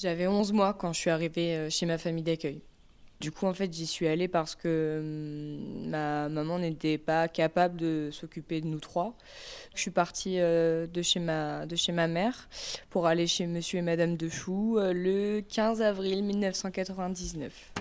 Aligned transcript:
J'avais 0.00 0.28
11 0.28 0.52
mois 0.52 0.74
quand 0.74 0.92
je 0.92 1.00
suis 1.00 1.10
arrivée 1.10 1.68
chez 1.70 1.84
ma 1.84 1.98
famille 1.98 2.22
d'accueil. 2.22 2.62
Du 3.20 3.32
coup, 3.32 3.46
en 3.46 3.54
fait, 3.54 3.72
j'y 3.72 3.86
suis 3.86 4.06
allée 4.06 4.28
parce 4.28 4.54
que 4.54 5.00
hum, 5.00 5.88
ma 5.88 6.28
maman 6.28 6.60
n'était 6.60 6.98
pas 6.98 7.26
capable 7.26 7.76
de 7.76 8.10
s'occuper 8.12 8.60
de 8.60 8.66
nous 8.66 8.78
trois. 8.78 9.16
Je 9.74 9.80
suis 9.80 9.90
partie 9.90 10.38
euh, 10.38 10.86
de, 10.86 11.02
chez 11.02 11.18
ma, 11.18 11.66
de 11.66 11.74
chez 11.74 11.90
ma 11.90 12.06
mère 12.06 12.48
pour 12.90 13.06
aller 13.06 13.26
chez 13.26 13.46
monsieur 13.46 13.80
et 13.80 13.82
madame 13.82 14.16
Chou 14.30 14.78
euh, 14.78 14.92
le 14.92 15.40
15 15.40 15.82
avril 15.82 16.22
1999. 16.22 17.72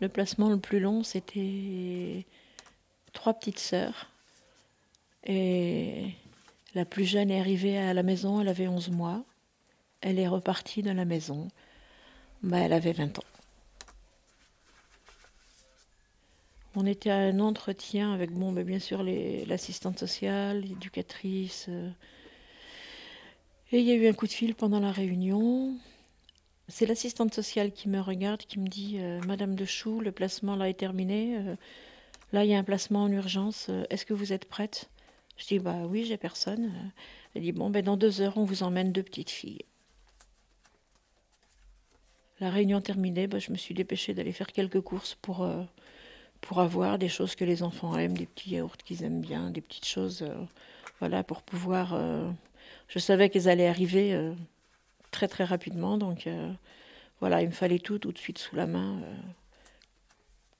Le 0.00 0.08
placement 0.08 0.50
le 0.50 0.58
plus 0.58 0.80
long, 0.80 1.04
c'était 1.04 2.26
trois 3.12 3.34
petites 3.34 3.60
sœurs. 3.60 4.10
Et 5.24 6.10
la 6.76 6.84
plus 6.84 7.06
jeune 7.06 7.30
est 7.30 7.40
arrivée 7.40 7.78
à 7.78 7.94
la 7.94 8.02
maison, 8.02 8.38
elle 8.38 8.48
avait 8.48 8.68
11 8.68 8.90
mois. 8.90 9.24
Elle 10.02 10.18
est 10.18 10.28
repartie 10.28 10.82
de 10.82 10.90
la 10.90 11.06
maison. 11.06 11.48
Bah, 12.42 12.58
elle 12.58 12.74
avait 12.74 12.92
20 12.92 13.18
ans. 13.18 13.24
On 16.74 16.84
était 16.84 17.08
à 17.08 17.16
un 17.16 17.40
entretien 17.40 18.12
avec, 18.12 18.30
bon, 18.30 18.52
bah, 18.52 18.62
bien 18.62 18.78
sûr, 18.78 19.02
l'assistante 19.02 19.98
sociale, 19.98 20.60
l'éducatrice. 20.60 21.64
Euh. 21.70 21.88
et 23.72 23.80
il 23.80 23.86
y 23.86 23.90
a 23.90 23.94
eu 23.94 24.06
un 24.06 24.12
coup 24.12 24.26
de 24.26 24.32
fil 24.32 24.54
pendant 24.54 24.80
la 24.80 24.92
réunion. 24.92 25.78
C'est 26.68 26.84
l'assistante 26.84 27.32
sociale 27.32 27.72
qui 27.72 27.88
me 27.88 28.00
regarde, 28.00 28.42
qui 28.42 28.58
me 28.58 28.68
dit 28.68 28.96
euh, 28.98 29.18
Madame 29.22 29.54
de 29.54 29.64
Chou, 29.64 30.00
le 30.00 30.12
placement 30.12 30.56
là 30.56 30.68
est 30.68 30.74
terminé. 30.74 31.38
Euh. 31.38 31.56
là, 32.34 32.44
il 32.44 32.50
y 32.50 32.54
a 32.54 32.58
un 32.58 32.64
placement 32.64 33.04
en 33.04 33.10
urgence. 33.10 33.70
Est-ce 33.88 34.04
que 34.04 34.12
vous 34.12 34.34
êtes 34.34 34.44
prête? 34.44 34.90
Je 35.36 35.46
dis 35.46 35.58
Bah 35.58 35.86
oui, 35.86 36.04
j'ai 36.04 36.16
personne. 36.16 36.72
Elle 37.34 37.42
dit 37.42 37.52
Bon, 37.52 37.70
ben, 37.70 37.84
dans 37.84 37.96
deux 37.96 38.20
heures, 38.20 38.36
on 38.36 38.44
vous 38.44 38.62
emmène 38.62 38.92
deux 38.92 39.02
petites 39.02 39.30
filles. 39.30 39.64
La 42.40 42.50
réunion 42.50 42.80
terminée, 42.82 43.26
bah, 43.26 43.38
je 43.38 43.50
me 43.50 43.56
suis 43.56 43.74
dépêchée 43.74 44.12
d'aller 44.12 44.32
faire 44.32 44.52
quelques 44.52 44.80
courses 44.80 45.14
pour, 45.14 45.42
euh, 45.42 45.62
pour 46.42 46.60
avoir 46.60 46.98
des 46.98 47.08
choses 47.08 47.34
que 47.34 47.44
les 47.44 47.62
enfants 47.62 47.96
aiment, 47.96 48.16
des 48.16 48.26
petits 48.26 48.50
yaourts 48.50 48.76
qu'ils 48.76 49.04
aiment 49.04 49.22
bien, 49.22 49.50
des 49.50 49.62
petites 49.62 49.86
choses, 49.86 50.22
euh, 50.22 50.34
voilà, 51.00 51.24
pour 51.24 51.42
pouvoir. 51.42 51.94
Euh, 51.94 52.30
je 52.88 52.98
savais 52.98 53.30
qu'elles 53.30 53.48
allaient 53.48 53.68
arriver 53.68 54.32
très 55.10 55.28
très 55.28 55.44
rapidement, 55.44 55.98
donc 55.98 56.28
voilà, 57.20 57.42
il 57.42 57.48
me 57.48 57.52
fallait 57.52 57.80
tout 57.80 57.98
tout 57.98 58.12
de 58.12 58.18
suite 58.18 58.38
sous 58.38 58.54
la 58.54 58.66
main. 58.66 59.00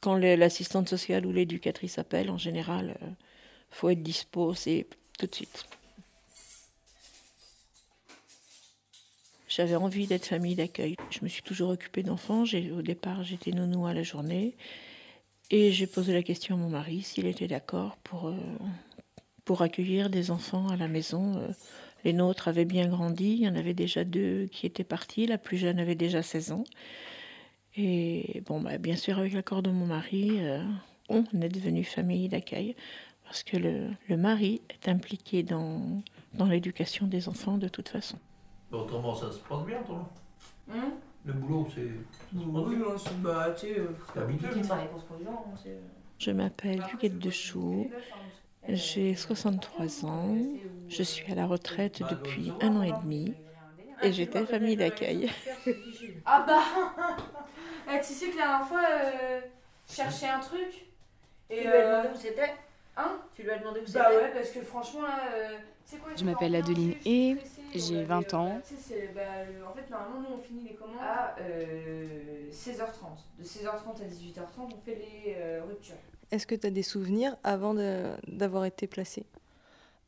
Quand 0.00 0.16
l'assistante 0.16 0.88
sociale 0.88 1.24
ou 1.24 1.32
l'éducatrice 1.32 1.98
appelle, 1.98 2.30
en 2.30 2.38
général, 2.38 2.96
faut 3.70 3.90
être 3.90 4.02
dispo, 4.02 4.54
c'est 4.54 4.86
tout 5.18 5.26
de 5.26 5.34
suite. 5.34 5.66
J'avais 9.48 9.76
envie 9.76 10.06
d'être 10.06 10.26
famille 10.26 10.54
d'accueil. 10.54 10.96
Je 11.10 11.20
me 11.22 11.28
suis 11.28 11.42
toujours 11.42 11.70
occupée 11.70 12.02
d'enfants. 12.02 12.44
Au 12.44 12.82
départ, 12.82 13.24
j'étais 13.24 13.52
nounou 13.52 13.86
à 13.86 13.94
la 13.94 14.02
journée. 14.02 14.54
Et 15.50 15.72
j'ai 15.72 15.86
posé 15.86 16.12
la 16.12 16.22
question 16.22 16.56
à 16.56 16.58
mon 16.58 16.68
mari 16.68 17.02
s'il 17.02 17.26
était 17.26 17.46
d'accord 17.46 17.96
pour, 18.04 18.28
euh, 18.28 18.36
pour 19.44 19.62
accueillir 19.62 20.10
des 20.10 20.30
enfants 20.30 20.68
à 20.68 20.76
la 20.76 20.88
maison. 20.88 21.38
Euh, 21.38 21.48
les 22.04 22.12
nôtres 22.12 22.48
avaient 22.48 22.64
bien 22.64 22.86
grandi. 22.86 23.32
Il 23.32 23.42
y 23.44 23.48
en 23.48 23.56
avait 23.56 23.72
déjà 23.72 24.04
deux 24.04 24.46
qui 24.52 24.66
étaient 24.66 24.84
partis. 24.84 25.26
La 25.26 25.38
plus 25.38 25.56
jeune 25.56 25.78
avait 25.78 25.94
déjà 25.94 26.22
16 26.22 26.52
ans. 26.52 26.64
Et 27.76 28.42
bon, 28.46 28.60
bah, 28.60 28.78
bien 28.78 28.96
sûr, 28.96 29.18
avec 29.18 29.32
l'accord 29.32 29.62
de 29.62 29.70
mon 29.70 29.86
mari, 29.86 30.32
euh, 30.40 30.62
on 31.08 31.24
est 31.40 31.48
devenu 31.48 31.84
famille 31.84 32.28
d'accueil. 32.28 32.74
Parce 33.26 33.42
que 33.42 33.56
le, 33.56 33.90
le 34.08 34.16
mari 34.16 34.62
est 34.70 34.88
impliqué 34.88 35.42
dans, 35.42 36.00
dans 36.34 36.46
l'éducation 36.46 37.06
des 37.06 37.28
enfants 37.28 37.58
de 37.58 37.68
toute 37.68 37.88
façon. 37.88 38.18
Autrement, 38.72 39.14
ça 39.14 39.30
se 39.30 39.38
passe 39.38 39.64
bien, 39.64 39.82
toi 39.82 40.08
hein 40.72 40.92
Le 41.24 41.32
boulot, 41.32 41.68
c'est. 41.74 41.90
Oui, 42.34 42.76
c'est 42.98 43.20
bah, 43.20 43.54
tu 43.58 43.66
sais, 43.66 43.82
c'est 44.12 44.20
habituel. 44.20 44.62
Je 46.18 46.30
m'appelle 46.30 46.82
Huguette 46.92 47.18
de 47.18 47.30
Chou. 47.30 47.90
J'ai 48.68 49.14
63 49.14 50.06
ans. 50.06 50.36
Je 50.88 51.02
suis 51.02 51.30
à 51.30 51.34
la 51.34 51.46
retraite 51.46 52.02
depuis 52.08 52.52
un 52.60 52.76
an 52.76 52.82
et 52.82 52.92
demi. 52.92 53.34
Et 54.02 54.12
j'étais 54.12 54.44
famille 54.46 54.76
d'accueil. 54.76 55.30
Ah 56.24 56.44
bah 56.46 56.62
eh, 57.92 57.98
Tu 58.00 58.12
sais 58.12 58.30
que 58.30 58.36
la 58.36 58.42
dernière 58.42 58.66
fois, 58.66 58.82
euh, 58.90 59.40
je 59.88 59.94
cherchais 59.94 60.28
un 60.28 60.40
truc. 60.40 60.86
Et 61.48 61.66
euh, 61.66 62.14
c'était 62.14 62.52
Hein 62.96 63.20
Tu 63.34 63.42
lui 63.42 63.50
as 63.50 63.58
demandé 63.58 63.80
où 63.80 63.86
c'était 63.86 63.98
Bah 63.98 64.10
ouais, 64.14 64.32
parce 64.32 64.50
que 64.50 64.62
franchement, 64.62 65.02
là. 65.02 65.20
Euh, 65.34 65.58
je 66.16 66.24
m'appelle 66.24 66.54
Adeline 66.54 66.94
et 67.04 67.36
j'ai 67.74 68.04
20 68.04 68.34
ans. 68.34 68.60
Bah, 69.14 69.22
en 69.68 69.74
fait, 69.74 69.90
normalement, 69.90 70.20
nous, 70.20 70.36
on 70.36 70.38
finit 70.38 70.68
les 70.68 70.74
commandes 70.74 70.98
à 71.00 71.36
16h30. 71.38 71.40
Euh, 71.40 72.06
de 73.38 73.44
16h30 73.44 74.02
à 74.02 74.08
18h30, 74.08 74.74
on 74.74 74.80
fait 74.84 74.94
les 74.94 75.36
euh, 75.36 75.62
ruptures. 75.66 75.96
Est-ce 76.30 76.46
que 76.46 76.54
tu 76.54 76.66
as 76.66 76.70
des 76.70 76.82
souvenirs 76.82 77.36
avant 77.44 77.74
d'avoir 78.26 78.64
été 78.64 78.86
placée? 78.86 79.26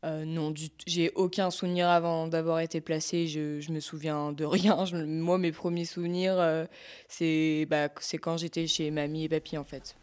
Euh, 0.04 0.24
non, 0.24 0.54
j'ai 0.86 1.10
aucun 1.16 1.50
souvenir 1.50 1.88
avant 1.88 2.28
d'avoir 2.28 2.60
été 2.60 2.80
placée. 2.80 3.26
Je, 3.26 3.60
je 3.60 3.72
me 3.72 3.80
souviens 3.80 4.32
de 4.32 4.44
rien. 4.44 4.84
moi, 5.06 5.38
mes 5.38 5.52
premiers 5.52 5.84
souvenirs, 5.84 6.66
c'est 7.08 7.66
bah, 7.68 7.88
quand 7.88 8.36
j'étais 8.36 8.66
chez 8.66 8.90
mamie 8.90 9.24
et 9.24 9.28
papy, 9.28 9.58
en 9.58 9.64
fait. 9.64 9.94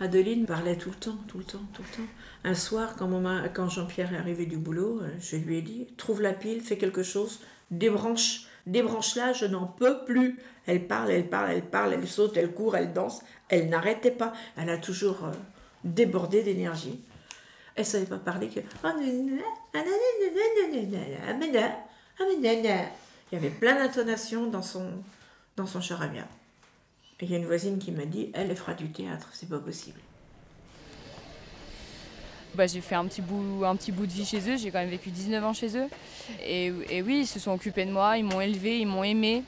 Adeline 0.00 0.46
parlait 0.46 0.76
tout 0.76 0.88
le 0.88 0.96
temps, 0.96 1.18
tout 1.28 1.38
le 1.38 1.44
temps, 1.44 1.60
tout 1.74 1.82
le 1.82 1.96
temps. 1.96 2.08
Un 2.44 2.54
soir, 2.54 2.96
quand, 2.96 3.68
Jean-Pierre 3.68 4.14
est 4.14 4.16
arrivé 4.16 4.46
du 4.46 4.56
boulot, 4.56 5.00
euh, 5.02 5.10
je 5.20 5.36
lui 5.36 5.58
ai 5.58 5.62
dit 5.62 5.86
Trouve 5.98 6.22
la 6.22 6.32
pile, 6.32 6.62
fais 6.62 6.78
quelque 6.78 7.02
chose, 7.02 7.40
débranche, 7.70 8.46
débranche-la, 8.66 9.34
je 9.34 9.44
n'en 9.44 9.66
peux 9.66 10.04
plus. 10.06 10.38
Elle 10.66 10.86
parle, 10.86 11.10
elle 11.10 11.28
parle, 11.28 11.50
elle 11.50 11.66
parle, 11.66 11.92
elle 11.92 12.08
saute, 12.08 12.38
elle 12.38 12.52
court, 12.52 12.76
elle 12.76 12.94
danse, 12.94 13.20
elle 13.50 13.68
n'arrêtait 13.68 14.10
pas. 14.10 14.32
Elle 14.56 14.70
a 14.70 14.78
toujours 14.78 15.24
euh, 15.24 15.32
débordé 15.84 16.42
d'énergie. 16.42 17.04
Elle 17.74 17.84
savait 17.84 18.06
pas 18.06 18.16
parler 18.16 18.48
que. 18.48 18.60
Il 23.30 23.34
y 23.34 23.36
avait 23.36 23.50
plein 23.50 23.74
d'intonations 23.74 24.46
dans 24.46 24.62
son, 24.62 24.86
dans 25.56 25.66
son 25.66 25.80
charabia. 25.82 26.26
Il 27.22 27.30
y 27.30 27.34
a 27.34 27.38
une 27.38 27.46
voisine 27.46 27.78
qui 27.78 27.92
m'a 27.92 28.06
dit, 28.06 28.30
elle, 28.34 28.54
fera 28.56 28.74
du 28.74 28.90
théâtre, 28.90 29.28
c'est 29.32 29.48
pas 29.48 29.58
possible. 29.58 30.00
Bah, 32.54 32.66
j'ai 32.66 32.80
fait 32.80 32.94
un 32.94 33.04
petit, 33.06 33.22
bout, 33.22 33.64
un 33.64 33.76
petit 33.76 33.92
bout 33.92 34.06
de 34.06 34.12
vie 34.12 34.24
chez 34.24 34.40
eux, 34.50 34.56
j'ai 34.56 34.70
quand 34.70 34.80
même 34.80 34.90
vécu 34.90 35.10
19 35.10 35.44
ans 35.44 35.52
chez 35.52 35.76
eux. 35.76 35.86
Et, 36.42 36.72
et 36.88 37.02
oui, 37.02 37.20
ils 37.20 37.26
se 37.26 37.38
sont 37.38 37.52
occupés 37.52 37.84
de 37.84 37.92
moi, 37.92 38.16
ils 38.16 38.24
m'ont 38.24 38.40
élevé, 38.40 38.80
ils 38.80 38.86
m'ont 38.86 39.04
aimé. 39.04 39.44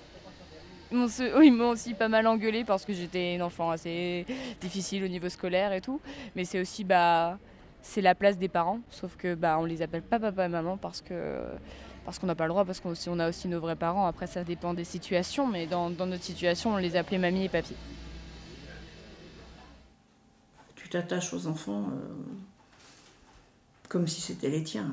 Ils 1.42 1.52
m'ont 1.52 1.70
aussi 1.70 1.94
pas 1.94 2.08
mal 2.08 2.26
engueulé 2.26 2.64
parce 2.64 2.84
que 2.84 2.92
j'étais 2.92 3.34
une 3.34 3.40
enfant 3.40 3.70
assez 3.70 4.26
difficile 4.60 5.02
au 5.04 5.08
niveau 5.08 5.30
scolaire 5.30 5.72
et 5.72 5.80
tout. 5.80 6.02
Mais 6.36 6.44
c'est 6.44 6.60
aussi 6.60 6.84
bah, 6.84 7.38
c'est 7.82 8.00
la 8.00 8.14
place 8.14 8.38
des 8.38 8.48
parents, 8.48 8.80
sauf 8.90 9.16
que 9.16 9.34
bah, 9.34 9.56
on 9.58 9.64
les 9.64 9.82
appelle 9.82 10.02
pas 10.02 10.18
papa 10.18 10.46
et 10.46 10.48
maman 10.48 10.76
parce 10.76 11.00
que 11.00 11.40
parce 12.04 12.18
qu'on 12.18 12.26
n'a 12.26 12.34
pas 12.34 12.44
le 12.44 12.50
droit, 12.50 12.64
parce 12.64 12.80
qu'on 12.80 13.18
a 13.18 13.28
aussi 13.28 13.48
nos 13.48 13.60
vrais 13.60 13.76
parents. 13.76 14.06
Après, 14.06 14.26
ça 14.26 14.44
dépend 14.44 14.74
des 14.74 14.84
situations, 14.84 15.46
mais 15.46 15.66
dans, 15.66 15.90
notre 15.90 16.22
situation, 16.22 16.74
on 16.74 16.76
les 16.76 16.96
appelait 16.96 17.18
mamie 17.18 17.44
et 17.44 17.48
papy. 17.48 17.74
Tu 20.74 20.88
t'attaches 20.88 21.32
aux 21.32 21.46
enfants 21.46 21.90
euh, 21.90 22.14
comme 23.88 24.08
si 24.08 24.20
c'était 24.20 24.50
les 24.50 24.64
tiens. 24.64 24.92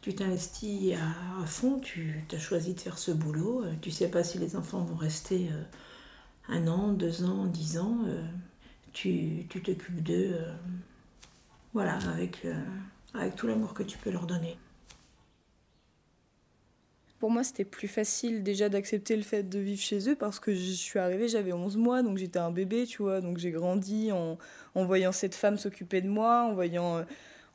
Tu 0.00 0.14
t'investis 0.14 0.94
à, 0.94 1.46
fond, 1.46 1.80
tu 1.80 2.24
as 2.32 2.38
choisi 2.38 2.74
de 2.74 2.80
faire 2.80 2.98
ce 2.98 3.10
boulot. 3.10 3.64
Euh, 3.64 3.74
tu 3.82 3.90
sais 3.90 4.08
pas 4.08 4.24
si 4.24 4.38
les 4.38 4.56
enfants 4.56 4.80
vont 4.84 4.96
rester 4.96 5.50
euh, 5.52 5.62
un 6.48 6.66
an, 6.68 6.92
deux 6.92 7.24
ans, 7.24 7.44
dix 7.44 7.78
ans. 7.78 7.98
tu 8.92 9.46
t'occupes 9.50 10.02
d'eux, 10.02 10.38
voilà, 11.74 11.98
avec 12.14 12.46
tout 13.36 13.48
l'amour 13.48 13.74
que 13.74 13.82
tu 13.82 13.98
peux 13.98 14.10
leur 14.10 14.26
donner. 14.26 14.56
Pour 17.26 17.32
moi, 17.32 17.42
c'était 17.42 17.64
plus 17.64 17.88
facile 17.88 18.44
déjà 18.44 18.68
d'accepter 18.68 19.16
le 19.16 19.24
fait 19.24 19.42
de 19.42 19.58
vivre 19.58 19.80
chez 19.80 20.08
eux 20.08 20.14
parce 20.14 20.38
que 20.38 20.54
je 20.54 20.70
suis 20.70 21.00
arrivée, 21.00 21.26
j'avais 21.26 21.52
11 21.52 21.76
mois, 21.76 22.02
donc 22.04 22.18
j'étais 22.18 22.38
un 22.38 22.52
bébé, 22.52 22.86
tu 22.86 23.02
vois. 23.02 23.20
Donc 23.20 23.38
j'ai 23.38 23.50
grandi 23.50 24.12
en, 24.12 24.38
en, 24.76 24.84
voyant 24.84 25.10
cette 25.10 25.34
femme 25.34 25.58
s'occuper 25.58 26.00
de 26.02 26.08
moi, 26.08 26.44
en, 26.44 26.54
voyant, 26.54 27.04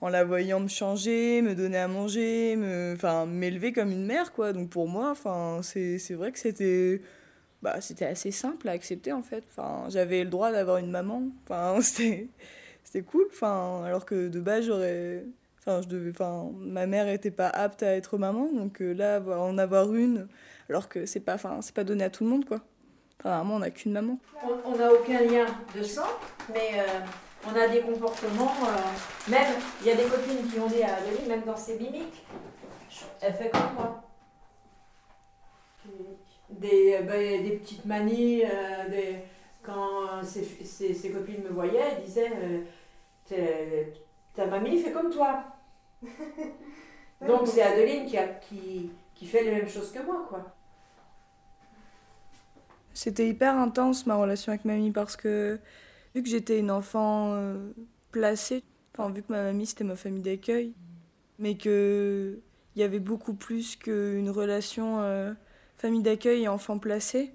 en 0.01 0.09
la 0.09 0.25
voyant 0.25 0.59
me 0.59 0.67
changer, 0.67 1.41
me 1.41 1.55
donner 1.55 1.77
à 1.77 1.87
manger, 1.87 2.57
m'élever 2.57 3.71
comme 3.71 3.91
une 3.91 4.05
mère, 4.05 4.33
quoi. 4.33 4.51
Donc 4.51 4.69
pour 4.69 4.89
moi, 4.89 5.13
c'est, 5.61 6.15
vrai 6.15 6.33
que 6.33 6.39
c'était, 6.39 7.01
bah, 7.61 7.79
c'était 7.79 8.07
assez 8.07 8.31
simple 8.31 8.67
à 8.67 8.73
accepter, 8.73 9.13
en 9.13 9.23
fait. 9.23 9.45
J'avais 9.87 10.25
le 10.25 10.29
droit 10.29 10.51
d'avoir 10.51 10.79
une 10.79 10.91
maman. 10.91 11.29
C'était, 11.81 13.03
cool. 13.03 13.27
Alors 13.41 14.03
que 14.03 14.27
de 14.27 14.39
base, 14.41 14.65
j'aurais 14.65 15.23
Enfin, 15.61 15.81
je 15.81 15.87
devais, 15.87 16.09
enfin, 16.09 16.49
ma 16.57 16.87
mère 16.87 17.05
n'était 17.05 17.31
pas 17.31 17.47
apte 17.47 17.83
à 17.83 17.95
être 17.95 18.17
maman, 18.17 18.51
donc 18.51 18.81
euh, 18.81 18.93
là, 18.93 19.21
en 19.21 19.57
avoir 19.59 19.93
une, 19.93 20.27
alors 20.69 20.89
que 20.89 21.05
c'est 21.05 21.19
pas, 21.19 21.35
enfin, 21.35 21.59
c'est 21.61 21.75
pas 21.75 21.83
donné 21.83 22.03
à 22.03 22.09
tout 22.09 22.23
le 22.23 22.31
monde, 22.31 22.45
quoi. 22.45 22.61
Enfin, 23.23 23.47
on 23.47 23.59
n'a 23.59 23.69
qu'une 23.69 23.91
maman. 23.91 24.17
On 24.65 24.75
n'a 24.75 24.91
aucun 24.91 25.21
lien 25.21 25.45
de 25.75 25.83
sang, 25.83 26.07
mais 26.51 26.79
euh, 26.79 27.01
On 27.45 27.55
a 27.55 27.67
des 27.67 27.81
comportements, 27.81 28.53
euh, 28.65 29.29
même, 29.31 29.53
il 29.81 29.87
y 29.87 29.91
a 29.91 29.95
des 29.95 30.05
copines 30.05 30.47
qui 30.51 30.59
ont 30.59 30.67
dit 30.67 30.81
à 30.81 30.95
Adeline, 30.95 31.27
même 31.27 31.43
dans 31.43 31.55
ses 31.55 31.77
mimiques, 31.77 32.23
elle 33.19 33.33
fait 33.33 33.51
comme 33.51 33.73
moi. 33.75 34.03
Des, 36.49 36.99
ben, 37.03 37.43
des 37.43 37.51
petites 37.57 37.85
manies, 37.85 38.43
euh, 38.43 38.89
des, 38.89 39.19
quand 39.63 40.23
ses, 40.23 40.43
ses, 40.93 41.11
copines 41.11 41.43
me 41.43 41.49
voyaient, 41.49 41.97
elles 41.97 42.03
disaient 42.03 42.65
Ta 44.33 44.45
mamie 44.45 44.79
fait 44.79 44.91
comme 44.91 45.09
toi. 45.09 45.43
Donc 47.27 47.47
c'est 47.47 47.61
Adeline 47.61 48.05
qui, 48.05 48.17
a, 48.17 48.27
qui, 48.27 48.91
qui 49.13 49.25
fait 49.25 49.43
les 49.43 49.51
mêmes 49.51 49.69
choses 49.69 49.91
que 49.91 50.03
moi, 50.03 50.25
quoi. 50.27 50.55
C'était 52.93 53.27
hyper 53.27 53.55
intense 53.57 54.05
ma 54.05 54.15
relation 54.15 54.51
avec 54.51 54.65
mamie 54.65 54.91
parce 54.91 55.15
que 55.15 55.59
vu 56.13 56.23
que 56.23 56.29
j'étais 56.29 56.59
une 56.59 56.71
enfant 56.71 57.33
euh, 57.33 57.71
placée, 58.11 58.63
enfin, 58.93 59.09
vu 59.11 59.21
que 59.21 59.31
ma 59.31 59.43
mamie 59.43 59.65
c'était 59.65 59.83
ma 59.83 59.95
famille 59.95 60.21
d'accueil, 60.21 60.73
mais 61.39 61.55
que 61.55 62.39
il 62.75 62.81
y 62.81 62.83
avait 62.83 62.99
beaucoup 62.99 63.33
plus 63.33 63.75
qu'une 63.75 64.29
relation 64.29 65.01
euh, 65.01 65.33
famille 65.77 66.01
d'accueil 66.01 66.43
et 66.43 66.47
enfant 66.47 66.79
placé, 66.79 67.33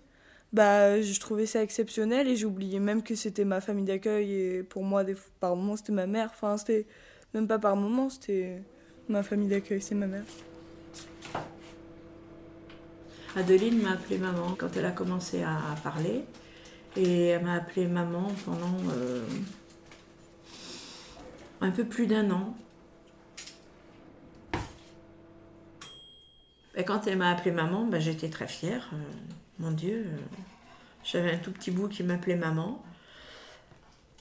bah 0.56 1.02
je 1.02 1.20
trouvais 1.20 1.44
ça 1.44 1.62
exceptionnel 1.62 2.28
et 2.28 2.34
j'oubliais 2.34 2.80
même 2.80 3.02
que 3.02 3.14
c'était 3.14 3.44
ma 3.44 3.60
famille 3.60 3.84
d'accueil 3.84 4.32
et 4.32 4.62
pour 4.62 4.84
moi 4.84 5.04
par 5.38 5.54
moments 5.54 5.76
c'était 5.76 5.92
ma 5.92 6.06
mère, 6.06 6.30
enfin 6.32 6.56
c'était 6.56 6.86
même 7.34 7.46
pas 7.46 7.58
par 7.58 7.76
moments 7.76 8.08
c'était 8.08 8.62
ma 9.10 9.22
famille 9.22 9.48
d'accueil, 9.48 9.82
c'est 9.82 9.94
ma 9.94 10.06
mère. 10.06 10.24
Adeline 13.36 13.82
m'a 13.82 13.92
appelé 13.92 14.16
maman 14.16 14.54
quand 14.56 14.74
elle 14.78 14.86
a 14.86 14.92
commencé 14.92 15.42
à 15.42 15.60
parler. 15.82 16.24
Et 16.96 17.26
elle 17.26 17.44
m'a 17.44 17.56
appelé 17.56 17.86
maman 17.86 18.28
pendant 18.46 18.78
euh, 18.94 19.22
un 21.60 21.70
peu 21.70 21.84
plus 21.84 22.06
d'un 22.06 22.30
an. 22.30 22.56
Et 26.74 26.84
quand 26.84 27.06
elle 27.06 27.18
m'a 27.18 27.28
appelé 27.28 27.50
maman, 27.50 27.84
ben, 27.84 28.00
j'étais 28.00 28.30
très 28.30 28.48
fière. 28.48 28.90
Mon 29.58 29.70
Dieu, 29.70 30.04
euh, 30.06 30.18
j'avais 31.04 31.32
un 31.32 31.38
tout 31.38 31.52
petit 31.52 31.70
bout 31.70 31.88
qui 31.88 32.02
m'appelait 32.02 32.36
maman. 32.36 32.82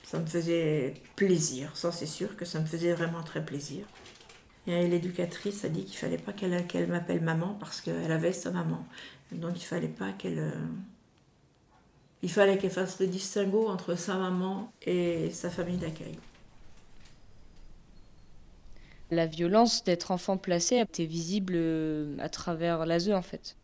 Ça 0.03 0.19
me 0.19 0.25
faisait 0.25 0.93
plaisir, 1.15 1.75
ça 1.75 1.91
c'est 1.91 2.05
sûr 2.05 2.37
que 2.37 2.45
ça 2.45 2.59
me 2.59 2.65
faisait 2.65 2.93
vraiment 2.93 3.23
très 3.23 3.43
plaisir. 3.43 3.85
Et 4.67 4.87
l'éducatrice 4.87 5.65
a 5.65 5.69
dit 5.69 5.83
qu'il 5.83 5.97
fallait 5.97 6.17
pas 6.17 6.33
qu'elle 6.33 6.87
m'appelle 6.87 7.21
maman 7.21 7.55
parce 7.59 7.81
qu'elle 7.81 8.11
avait 8.11 8.33
sa 8.33 8.51
maman. 8.51 8.85
Donc 9.31 9.53
il 9.57 9.65
fallait 9.65 9.87
pas 9.87 10.11
qu'elle. 10.13 10.39
Euh, 10.39 10.51
il 12.21 12.31
fallait 12.31 12.57
qu'elle 12.57 12.71
fasse 12.71 12.99
le 12.99 13.07
distinguo 13.07 13.67
entre 13.67 13.95
sa 13.95 14.15
maman 14.15 14.71
et 14.81 15.29
sa 15.31 15.49
famille 15.49 15.77
d'accueil. 15.77 16.17
La 19.11 19.27
violence 19.27 19.83
d'être 19.83 20.09
enfant 20.09 20.37
placé 20.37 20.77
était 20.77 21.05
visible 21.05 21.53
euh, 21.55 22.17
à 22.19 22.29
travers 22.29 22.85
l'ASE 22.85 23.11
en 23.11 23.21
fait. 23.21 23.55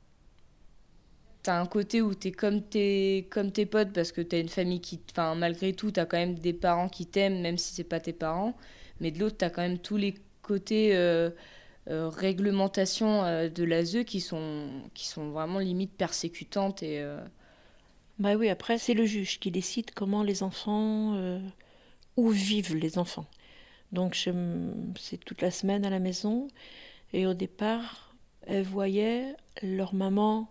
T'as 1.43 1.59
un 1.59 1.65
côté 1.65 2.01
où 2.01 2.13
t'es 2.13 2.31
comme 2.31 2.61
tes, 2.61 3.27
comme 3.31 3.51
tes 3.51 3.65
potes 3.65 3.93
parce 3.93 4.11
que 4.11 4.21
t'as 4.21 4.39
une 4.39 4.49
famille 4.49 4.81
qui. 4.81 4.99
Enfin, 5.11 5.35
malgré 5.35 5.73
tout, 5.73 5.91
t'as 5.91 6.05
quand 6.05 6.17
même 6.17 6.35
des 6.35 6.53
parents 6.53 6.89
qui 6.89 7.07
t'aiment, 7.07 7.41
même 7.41 7.57
si 7.57 7.73
c'est 7.73 7.83
pas 7.83 7.99
tes 7.99 8.13
parents. 8.13 8.55
Mais 8.99 9.11
de 9.11 9.19
l'autre, 9.19 9.38
t'as 9.38 9.49
quand 9.49 9.61
même 9.61 9.79
tous 9.79 9.97
les 9.97 10.15
côtés. 10.41 10.95
Euh, 10.95 11.31
euh, 11.89 12.09
réglementations 12.09 13.23
euh, 13.23 13.49
de 13.49 13.63
l'ASE 13.63 14.03
qui 14.05 14.21
sont, 14.21 14.69
qui 14.93 15.07
sont 15.07 15.31
vraiment 15.31 15.57
limite 15.59 15.91
persécutantes. 15.93 16.83
Et, 16.83 17.03
Bah 18.19 18.35
oui, 18.35 18.49
après, 18.49 18.77
c'est 18.77 18.94
le 18.94 19.05
juge 19.05 19.39
qui 19.39 19.49
décide 19.51 19.91
comment 19.95 20.23
les 20.23 20.44
enfants, 20.44 21.17
où 22.17 22.29
vivent 22.29 22.75
les 22.75 22.97
enfants. 22.99 23.25
Donc 23.91 24.15
c'est 24.15 25.17
toute 25.25 25.41
la 25.41 25.51
semaine 25.51 25.85
à 25.85 25.89
la 25.89 25.99
maison. 25.99 26.47
Et 27.13 27.25
au 27.25 27.33
départ, 27.33 28.15
elles 28.44 28.63
voyaient 28.63 29.35
leur 29.63 29.94
maman 29.94 30.49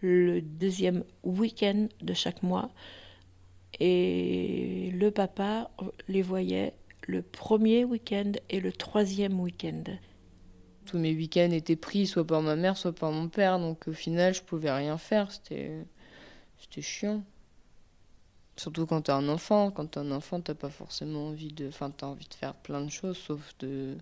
le 0.00 0.40
deuxième 0.40 1.04
week-end 1.24 1.88
de 2.00 2.14
chaque 2.14 2.42
mois. 2.42 2.70
Et 3.80 4.90
le 4.94 5.10
papa 5.10 5.70
les 6.08 6.22
voyait 6.22 6.74
le 7.06 7.22
premier 7.22 7.84
week-end 7.84 8.32
et 8.50 8.60
le 8.60 8.72
troisième 8.72 9.40
week-end 9.40 9.84
tous 10.88 10.98
mes 10.98 11.14
week-ends 11.14 11.50
étaient 11.50 11.76
pris 11.76 12.06
soit 12.06 12.26
par 12.26 12.40
ma 12.40 12.56
mère, 12.56 12.76
soit 12.76 12.94
par 12.94 13.12
mon 13.12 13.28
père. 13.28 13.58
Donc 13.58 13.88
au 13.88 13.92
final, 13.92 14.34
je 14.34 14.42
pouvais 14.42 14.70
rien 14.70 14.96
faire. 14.98 15.30
C'était, 15.30 15.84
chiant. 16.80 17.22
Surtout 18.56 18.86
quand 18.86 19.02
t'es 19.02 19.12
un 19.12 19.28
enfant. 19.28 19.70
Quand 19.70 19.86
t'es 19.86 20.00
un 20.00 20.10
enfant, 20.10 20.40
t'as 20.40 20.54
pas 20.54 20.70
forcément 20.70 21.28
envie 21.28 21.52
de. 21.52 21.68
Enfin, 21.68 21.90
t'as 21.90 22.06
envie 22.06 22.26
de 22.26 22.34
faire 22.34 22.54
plein 22.54 22.80
de 22.80 22.90
choses, 22.90 23.18
sauf 23.18 23.54
de. 23.60 23.98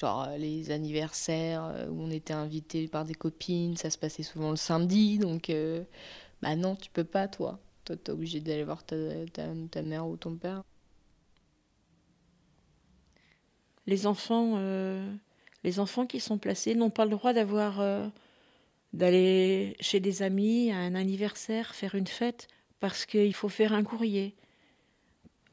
Genre 0.00 0.28
euh, 0.28 0.36
les 0.36 0.70
anniversaires 0.70 1.64
euh, 1.64 1.88
où 1.88 2.02
on 2.02 2.10
était 2.10 2.32
invité 2.32 2.86
par 2.88 3.04
des 3.04 3.14
copines, 3.14 3.76
ça 3.76 3.90
se 3.90 3.98
passait 3.98 4.22
souvent 4.22 4.50
le 4.50 4.56
samedi. 4.56 5.18
Donc, 5.18 5.50
euh, 5.50 5.82
bah 6.42 6.54
non, 6.56 6.76
tu 6.76 6.90
peux 6.90 7.04
pas, 7.04 7.28
toi. 7.28 7.58
Toi, 7.84 7.96
t'es 7.96 8.12
obligé 8.12 8.40
d'aller 8.40 8.64
voir 8.64 8.84
ta, 8.84 9.82
mère 9.82 10.06
ou 10.06 10.16
ton 10.16 10.36
père. 10.36 10.62
les 13.86 14.06
enfants, 14.06 14.60
les 15.64 15.80
enfants 15.80 16.04
qui 16.04 16.20
sont 16.20 16.36
placés 16.36 16.74
n'ont 16.74 16.90
pas 16.90 17.06
le 17.06 17.12
droit 17.12 17.32
d'avoir 17.32 17.82
d'aller 18.92 19.74
chez 19.80 19.98
des 19.98 20.22
amis 20.22 20.70
à 20.70 20.76
un 20.76 20.94
anniversaire, 20.94 21.74
faire 21.74 21.94
une 21.94 22.06
fête, 22.06 22.48
parce 22.80 23.06
qu'il 23.06 23.32
faut 23.32 23.48
faire 23.48 23.72
un 23.72 23.82
courrier 23.82 24.34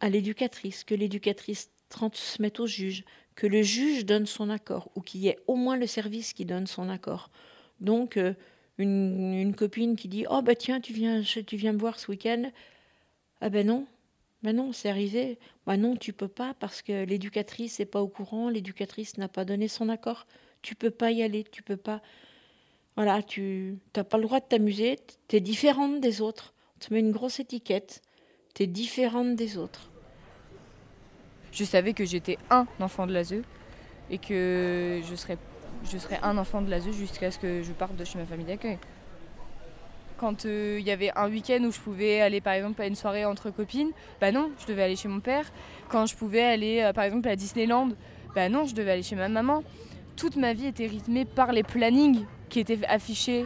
à 0.01 0.09
l'éducatrice, 0.09 0.83
que 0.83 0.95
l'éducatrice 0.95 1.69
transmette 1.87 2.59
au 2.59 2.67
juge, 2.67 3.05
que 3.35 3.47
le 3.47 3.61
juge 3.61 4.05
donne 4.05 4.25
son 4.25 4.49
accord, 4.49 4.89
ou 4.95 5.01
qu'il 5.01 5.21
y 5.21 5.27
ait 5.27 5.39
au 5.47 5.55
moins 5.55 5.77
le 5.77 5.87
service 5.87 6.33
qui 6.33 6.45
donne 6.45 6.67
son 6.67 6.89
accord. 6.89 7.29
Donc, 7.81 8.17
euh, 8.17 8.33
une, 8.77 9.53
copine 9.55 9.95
qui 9.95 10.07
dit 10.07 10.25
Oh, 10.29 10.41
bah 10.41 10.55
tiens, 10.55 10.79
tu 10.79 10.93
viens, 10.93 11.21
tu 11.21 11.55
viens 11.55 11.73
me 11.73 11.79
voir 11.79 11.99
ce 11.99 12.11
week-end. 12.11 12.51
Ah 13.41 13.49
ben 13.49 13.67
non, 13.67 13.85
ben 14.43 14.55
non, 14.55 14.71
c'est 14.73 14.89
arrivé. 14.89 15.37
Ben 15.65 15.77
non, 15.77 15.95
tu 15.95 16.13
peux 16.13 16.27
pas 16.27 16.53
parce 16.59 16.81
que 16.81 17.05
l'éducatrice 17.05 17.79
n'est 17.79 17.85
pas 17.85 18.01
au 18.01 18.07
courant, 18.07 18.49
l'éducatrice 18.49 19.17
n'a 19.17 19.27
pas 19.27 19.45
donné 19.45 19.67
son 19.67 19.89
accord. 19.89 20.25
Tu 20.61 20.75
peux 20.75 20.91
pas 20.91 21.11
y 21.11 21.21
aller, 21.23 21.43
tu 21.43 21.63
peux 21.63 21.77
pas. 21.77 22.01
Voilà, 22.95 23.21
tu 23.21 23.77
n'as 23.95 24.03
pas 24.05 24.17
le 24.17 24.23
droit 24.23 24.39
de 24.39 24.45
t'amuser, 24.45 24.97
tu 25.27 25.35
es 25.35 25.39
différente 25.41 25.99
des 25.99 26.21
autres. 26.21 26.53
On 26.75 26.79
te 26.79 26.93
met 26.93 27.01
une 27.01 27.11
grosse 27.11 27.39
étiquette, 27.39 28.01
tu 28.53 28.63
es 28.63 28.67
différente 28.67 29.35
des 29.35 29.57
autres. 29.57 29.91
Je 31.55 31.63
savais 31.63 31.93
que 31.93 32.03
j'étais 32.03 32.37
un 32.49 32.65
enfant 32.81 33.07
de 33.07 33.13
l'ASE 33.13 33.35
et 34.11 34.17
que 34.17 34.99
je 35.09 35.15
serais, 35.15 35.37
un 36.21 36.37
enfant 36.37 36.61
de 36.61 36.69
l'ASE 36.69 36.91
jusqu'à 36.91 37.31
ce 37.31 37.39
que 37.39 37.63
je 37.63 37.71
parte 37.71 37.95
de 37.95 38.03
chez 38.03 38.19
ma 38.19 38.25
famille 38.25 38.45
d'accueil. 38.45 38.77
Quand 40.17 40.45
euh, 40.45 40.77
il 40.81 40.85
y 40.85 40.91
avait 40.91 41.11
un 41.15 41.29
week-end 41.29 41.63
où 41.63 41.71
je 41.71 41.79
pouvais 41.79 42.19
aller 42.19 42.41
par 42.41 42.53
exemple 42.53 42.81
à 42.81 42.87
une 42.87 42.95
soirée 42.95 43.23
entre 43.23 43.51
copines, 43.51 43.91
bah 44.19 44.33
non, 44.33 44.51
je 44.59 44.67
devais 44.67 44.83
aller 44.83 44.97
chez 44.97 45.07
mon 45.07 45.21
père. 45.21 45.45
Quand 45.87 46.05
je 46.05 46.15
pouvais 46.17 46.43
aller 46.43 46.81
euh, 46.81 46.91
par 46.91 47.05
exemple 47.05 47.29
à 47.29 47.37
Disneyland, 47.37 47.89
bah 48.35 48.49
non, 48.49 48.65
je 48.65 48.75
devais 48.75 48.91
aller 48.91 49.03
chez 49.03 49.15
ma 49.15 49.29
maman. 49.29 49.63
Toute 50.17 50.35
ma 50.35 50.51
vie 50.51 50.67
était 50.67 50.87
rythmée 50.87 51.23
par 51.23 51.53
les 51.53 51.63
plannings 51.63 52.25
qui 52.49 52.59
étaient 52.59 52.85
affichés 52.85 53.45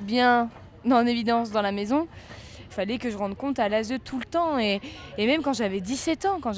bien 0.00 0.50
en 0.90 1.06
évidence 1.06 1.52
dans 1.52 1.62
la 1.62 1.72
maison 1.72 2.08
fallait 2.74 2.98
que 2.98 3.10
je 3.10 3.16
rende 3.16 3.36
compte 3.36 3.58
à 3.58 3.68
l'ASE 3.68 3.94
tout 4.04 4.18
le 4.18 4.24
temps. 4.24 4.58
Et, 4.58 4.80
même 5.16 5.42
quand 5.42 5.52
j'avais 5.52 5.80
17 5.80 6.26
ans, 6.26 6.40
quand, 6.40 6.52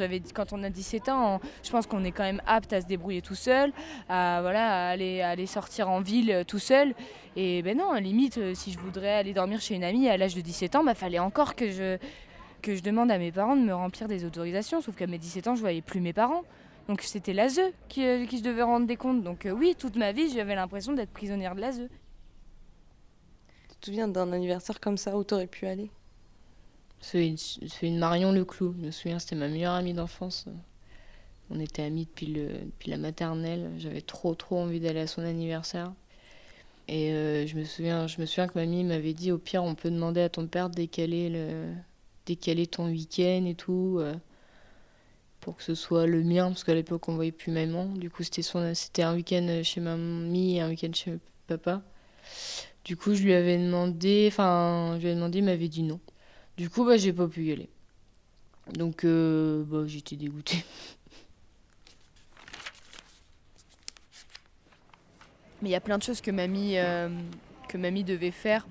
on 0.53 0.63
a 0.63 0.71
17 0.71 1.09
ans, 1.09 1.41
je 1.63 1.71
pense 1.71 1.87
qu'on 1.87 2.05
est 2.05 2.11
quand 2.11 2.25
même 2.25 2.43
apte 2.47 2.73
à 2.73 2.81
se 2.81 2.87
débrouiller 2.87 3.23
tout 3.23 3.35
seul, 3.35 3.73
à, 4.09 4.41
voilà, 4.41 4.89
aller, 4.89 5.47
sortir 5.47 5.89
en 5.89 6.01
ville 6.01 6.31
euh, 6.31 6.45
tout 6.45 6.59
seul. 6.59 6.95
Et 7.37 7.63
ben 7.63 7.77
non, 7.77 7.95
limite, 7.95 8.39
euh, 8.39 8.55
si 8.55 8.73
je 8.73 8.79
voudrais 8.79 9.13
aller 9.13 9.35
dormir 9.35 9.61
chez 9.61 9.75
une 9.75 9.85
amie 9.85 10.09
à 10.09 10.17
l'âge 10.17 10.35
de 10.35 10.41
17 10.41 10.77
ans, 10.77 10.81
il 10.83 10.87
bah, 10.87 10.95
fallait 10.95 11.19
encore 11.19 11.55
que 11.55 11.71
je, 11.71 11.99
que 12.63 12.75
je 12.75 12.83
demande 12.83 13.11
à 13.11 13.19
mes 13.19 13.31
parents 13.31 13.57
de 13.57 13.63
me 13.63 13.75
remplir 13.75 14.09
des 14.09 14.25
autorisations. 14.25 14.81
Sauf 14.81 14.97
qu'à 14.97 15.07
mes 15.07 15.19
17 15.19 15.49
ans, 15.49 15.55
je 15.55 15.61
voyais 15.61 15.83
plus 15.83 16.01
mes 16.01 16.13
parents. 16.13 16.43
Donc 16.89 17.03
c'était 17.03 17.33
l'ASE 17.33 17.61
qui, 17.89 18.05
euh, 18.05 18.27
qui 18.27 18.39
je 18.39 18.43
devais 18.43 18.63
rendre 18.63 18.87
des 18.87 18.97
comptes. 18.97 19.23
Donc 19.23 19.47
oui, 19.53 19.75
toute 19.79 19.97
ma 19.97 20.13
vie, 20.13 20.31
j'avais 20.31 20.55
l'impression 20.55 20.93
d'être 20.93 21.11
prisonnière 21.11 21.55
de 21.55 21.61
l'ASE. 21.61 21.89
Tu 23.69 23.77
te 23.81 23.87
souviens 23.87 24.09
d'un 24.09 24.33
anniversaire 24.33 24.81
comme 24.81 24.97
ça 24.97 25.17
où 25.17 25.25
tu 25.25 25.35
aurais 25.35 25.47
pu 25.47 25.67
aller? 25.67 25.91
C'est 27.01 27.35
une, 27.83 27.99
Marion 27.99 28.33
Leclou. 28.33 28.75
Je 28.79 28.87
me 28.87 28.91
souviens, 28.91 29.19
c'était 29.19 29.37
ma 29.37 29.49
meilleure 29.49 29.75
amie 29.75 29.95
d'enfance. 29.95 30.47
On 31.51 31.61
était 31.61 31.83
amis 31.83 32.07
depuis, 32.07 32.27
le, 32.27 32.49
depuis 32.49 32.91
la 32.91 32.97
maternelle. 32.97 33.71
J'avais 33.79 34.01
trop, 34.01 34.35
trop 34.35 34.59
envie 34.59 34.81
d'aller 34.81 35.01
à 35.01 35.07
son 35.07 35.23
anniversaire. 35.23 35.93
Et 36.89 37.13
euh, 37.13 37.47
je, 37.47 37.57
me 37.57 37.65
souviens, 37.65 38.07
je 38.07 38.21
me 38.21 38.27
souviens 38.27 38.49
que 38.49 38.59
mamie 38.59 38.85
m'avait 38.85 39.13
dit 39.13 39.33
au 39.33 39.39
pire, 39.39 39.65
on 39.65 39.75
peut 39.75 39.91
demander 39.91 40.21
à 40.21 40.29
ton 40.29 40.47
père 40.47 40.71
de 40.71 40.75
décaler, 40.75 41.29
le, 41.29 41.73
décaler 42.27 42.67
ton 42.67 42.87
week-end 42.87 43.45
et 43.47 43.55
tout. 43.55 43.99
Euh, 44.01 44.15
pour 45.41 45.57
que 45.57 45.63
ce 45.63 45.77
soit 45.77 46.07
le 46.07 46.25
mien, 46.25 46.49
parce 46.49 46.65
qu'à 46.65 46.75
l'époque, 46.75 47.09
on 47.09 47.15
voyait 47.15 47.31
plus 47.31 47.53
maman. 47.53 47.85
Du 47.87 48.11
coup, 48.11 48.25
c'était, 48.25 49.03
un 49.03 49.15
week-end 49.15 49.61
chez 49.63 49.81
mamie 49.81 50.57
et 50.57 50.61
un 50.61 50.69
week-end 50.69 50.91
chez 50.93 51.19
papa. 51.47 51.83
Du 52.85 52.97
coup, 52.97 53.15
je 53.15 53.23
lui 53.23 53.33
avais 53.33 53.57
demandé, 53.57 54.27
enfin, 54.29 54.95
je 54.97 55.03
lui 55.03 55.07
avais 55.07 55.15
demandé, 55.15 55.39
il 55.39 55.45
m'avait 55.45 55.69
dit 55.69 55.85
non. 55.85 56.01
Du 56.57 56.71
coup, 56.71 56.85
bah, 56.85 56.97
j'ai 56.97 57.13
pas 57.13 57.29
pu 57.29 57.45
y 57.45 57.53
aller. 57.53 57.69
Donc 58.75 59.05
bah, 59.05 59.87
j'étais 59.87 60.17
dégoûtée. 60.17 60.65
Mais 65.63 65.71
il 65.71 65.73
y 65.73 65.77
a 65.77 65.81
plein 65.81 65.99
de 65.99 66.03
choses 66.03 66.21
que 66.21 66.31
mamie, 66.31 66.77
que 67.69 67.79
mamie 67.79 68.05
devait 68.05 68.31
faire 68.31 68.67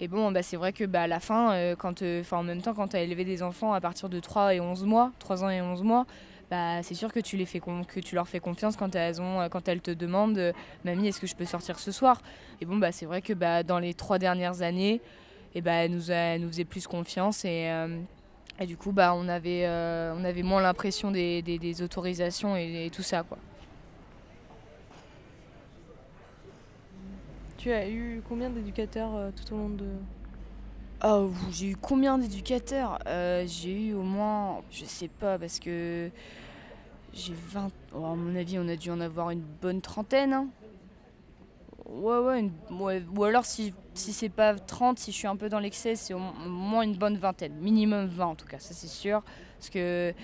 et 0.00 0.08
bon, 0.08 0.32
bah, 0.32 0.42
c'est 0.42 0.56
vrai 0.56 0.72
que 0.72 0.84
bah, 0.84 1.02
à 1.02 1.06
la 1.06 1.20
fin, 1.20 1.52
euh, 1.52 1.76
quand, 1.76 2.02
euh, 2.02 2.22
en 2.32 2.42
même 2.42 2.60
temps, 2.60 2.74
quand 2.74 2.88
tu 2.88 2.96
as 2.96 3.00
élevé 3.00 3.24
des 3.24 3.42
enfants 3.42 3.72
à 3.72 3.80
partir 3.80 4.08
de 4.08 4.18
3 4.18 4.54
et 4.54 4.60
11 4.60 4.84
mois, 4.84 5.12
3 5.20 5.44
ans 5.44 5.50
et 5.50 5.62
11 5.62 5.82
mois, 5.82 6.04
bah, 6.50 6.82
c'est 6.82 6.94
sûr 6.94 7.12
que 7.12 7.20
tu, 7.20 7.36
les 7.36 7.46
fais 7.46 7.60
que 7.60 8.00
tu 8.00 8.14
leur 8.14 8.28
fais 8.28 8.40
confiance 8.40 8.76
quand 8.76 8.94
elles, 8.96 9.20
ont, 9.20 9.40
euh, 9.40 9.48
quand 9.48 9.68
elles 9.68 9.80
te 9.80 9.92
demandent 9.92 10.52
Mamie, 10.84 11.08
est-ce 11.08 11.20
que 11.20 11.26
je 11.26 11.36
peux 11.36 11.44
sortir 11.44 11.78
ce 11.78 11.92
soir? 11.92 12.20
Et 12.60 12.66
bon, 12.66 12.76
bah, 12.76 12.90
c'est 12.90 13.06
vrai 13.06 13.22
que 13.22 13.32
bah, 13.32 13.62
dans 13.62 13.78
les 13.78 13.94
trois 13.94 14.18
dernières 14.18 14.62
années, 14.62 15.00
et 15.54 15.60
bah, 15.60 15.72
elle, 15.72 15.92
nous 15.92 16.10
a, 16.10 16.38
nous 16.38 16.48
faisait 16.48 16.64
plus 16.64 16.86
confiance 16.86 17.44
et, 17.44 17.70
et 18.58 18.66
du 18.66 18.76
coup, 18.76 18.92
bah, 18.92 19.14
on, 19.14 19.28
avait, 19.28 19.66
on 19.66 20.24
avait 20.24 20.42
moins 20.42 20.62
l'impression 20.62 21.10
des, 21.10 21.42
des, 21.42 21.82
autorisations 21.82 22.56
et, 22.56 22.86
et 22.86 22.90
tout 22.90 23.02
ça. 23.02 23.22
quoi. 23.22 23.38
Tu 27.64 27.72
as 27.72 27.88
eu 27.88 28.20
combien 28.28 28.50
d'éducateurs 28.50 29.16
euh, 29.16 29.30
tout 29.30 29.54
au 29.54 29.56
long 29.56 29.70
de... 29.70 29.86
Oh, 31.02 31.30
j'ai 31.50 31.68
eu 31.68 31.76
combien 31.76 32.18
d'éducateurs? 32.18 32.98
Euh, 33.06 33.46
J'ai 33.46 33.86
eu 33.86 33.94
au 33.94 34.02
moins, 34.02 34.60
je 34.70 34.84
sais 34.84 35.08
pas, 35.08 35.38
parce 35.38 35.58
que 35.58 36.10
j'ai 37.14 37.32
20... 37.32 37.70
à 37.94 37.98
mon 37.98 38.36
avis, 38.36 38.58
on 38.58 38.68
a 38.68 38.76
dû 38.76 38.90
en 38.90 39.00
avoir 39.00 39.30
une 39.30 39.40
bonne 39.62 39.80
trentaine. 39.80 40.34
Hein. 40.34 40.48
Ouais, 41.86 42.50
ouais, 42.70 43.02
ou 43.14 43.24
alors 43.24 43.44
si, 43.44 43.74
si 43.92 44.12
c'est 44.14 44.30
pas 44.30 44.54
30, 44.54 44.98
si 44.98 45.12
je 45.12 45.16
suis 45.16 45.26
un 45.26 45.36
peu 45.36 45.50
dans 45.50 45.58
l'excès, 45.58 45.96
c'est 45.96 46.14
au 46.14 46.18
moins 46.18 46.82
une 46.82 46.96
bonne 46.96 47.18
vingtaine. 47.18 47.54
Minimum 47.60 48.06
20 48.06 48.26
en 48.26 48.34
tout 48.34 48.46
cas, 48.46 48.58
ça 48.58 48.72
c'est 48.72 48.88
sûr. 48.88 49.22
Parce 49.58 49.68
que 49.70 50.14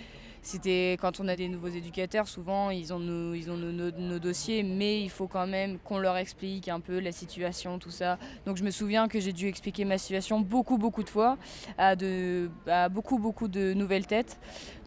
c'était 0.42 0.96
quand 1.00 1.20
on 1.20 1.28
a 1.28 1.36
des 1.36 1.48
nouveaux 1.48 1.68
éducateurs, 1.68 2.26
souvent 2.26 2.70
ils 2.70 2.92
ont, 2.92 2.98
nos, 2.98 4.18
dossiers, 4.18 4.62
mais 4.62 5.02
il 5.02 5.10
faut 5.10 5.26
quand 5.26 5.46
même 5.46 5.78
qu'on 5.78 5.98
leur 5.98 6.16
explique 6.16 6.68
un 6.68 6.80
peu 6.80 6.98
la 6.98 7.12
situation, 7.12 7.78
tout 7.78 7.90
ça. 7.90 8.18
Donc 8.46 8.56
je 8.56 8.64
me 8.64 8.70
souviens 8.70 9.08
que 9.08 9.20
j'ai 9.20 9.32
dû 9.32 9.46
expliquer 9.48 9.84
ma 9.84 9.98
situation 9.98 10.40
beaucoup, 10.40 10.78
beaucoup 10.78 11.02
de 11.02 11.10
fois 11.10 11.36
à, 11.78 11.96
de, 11.96 12.50
beaucoup, 12.90 13.18
beaucoup 13.18 13.48
de 13.48 13.74
nouvelles 13.74 14.06
têtes. 14.06 14.38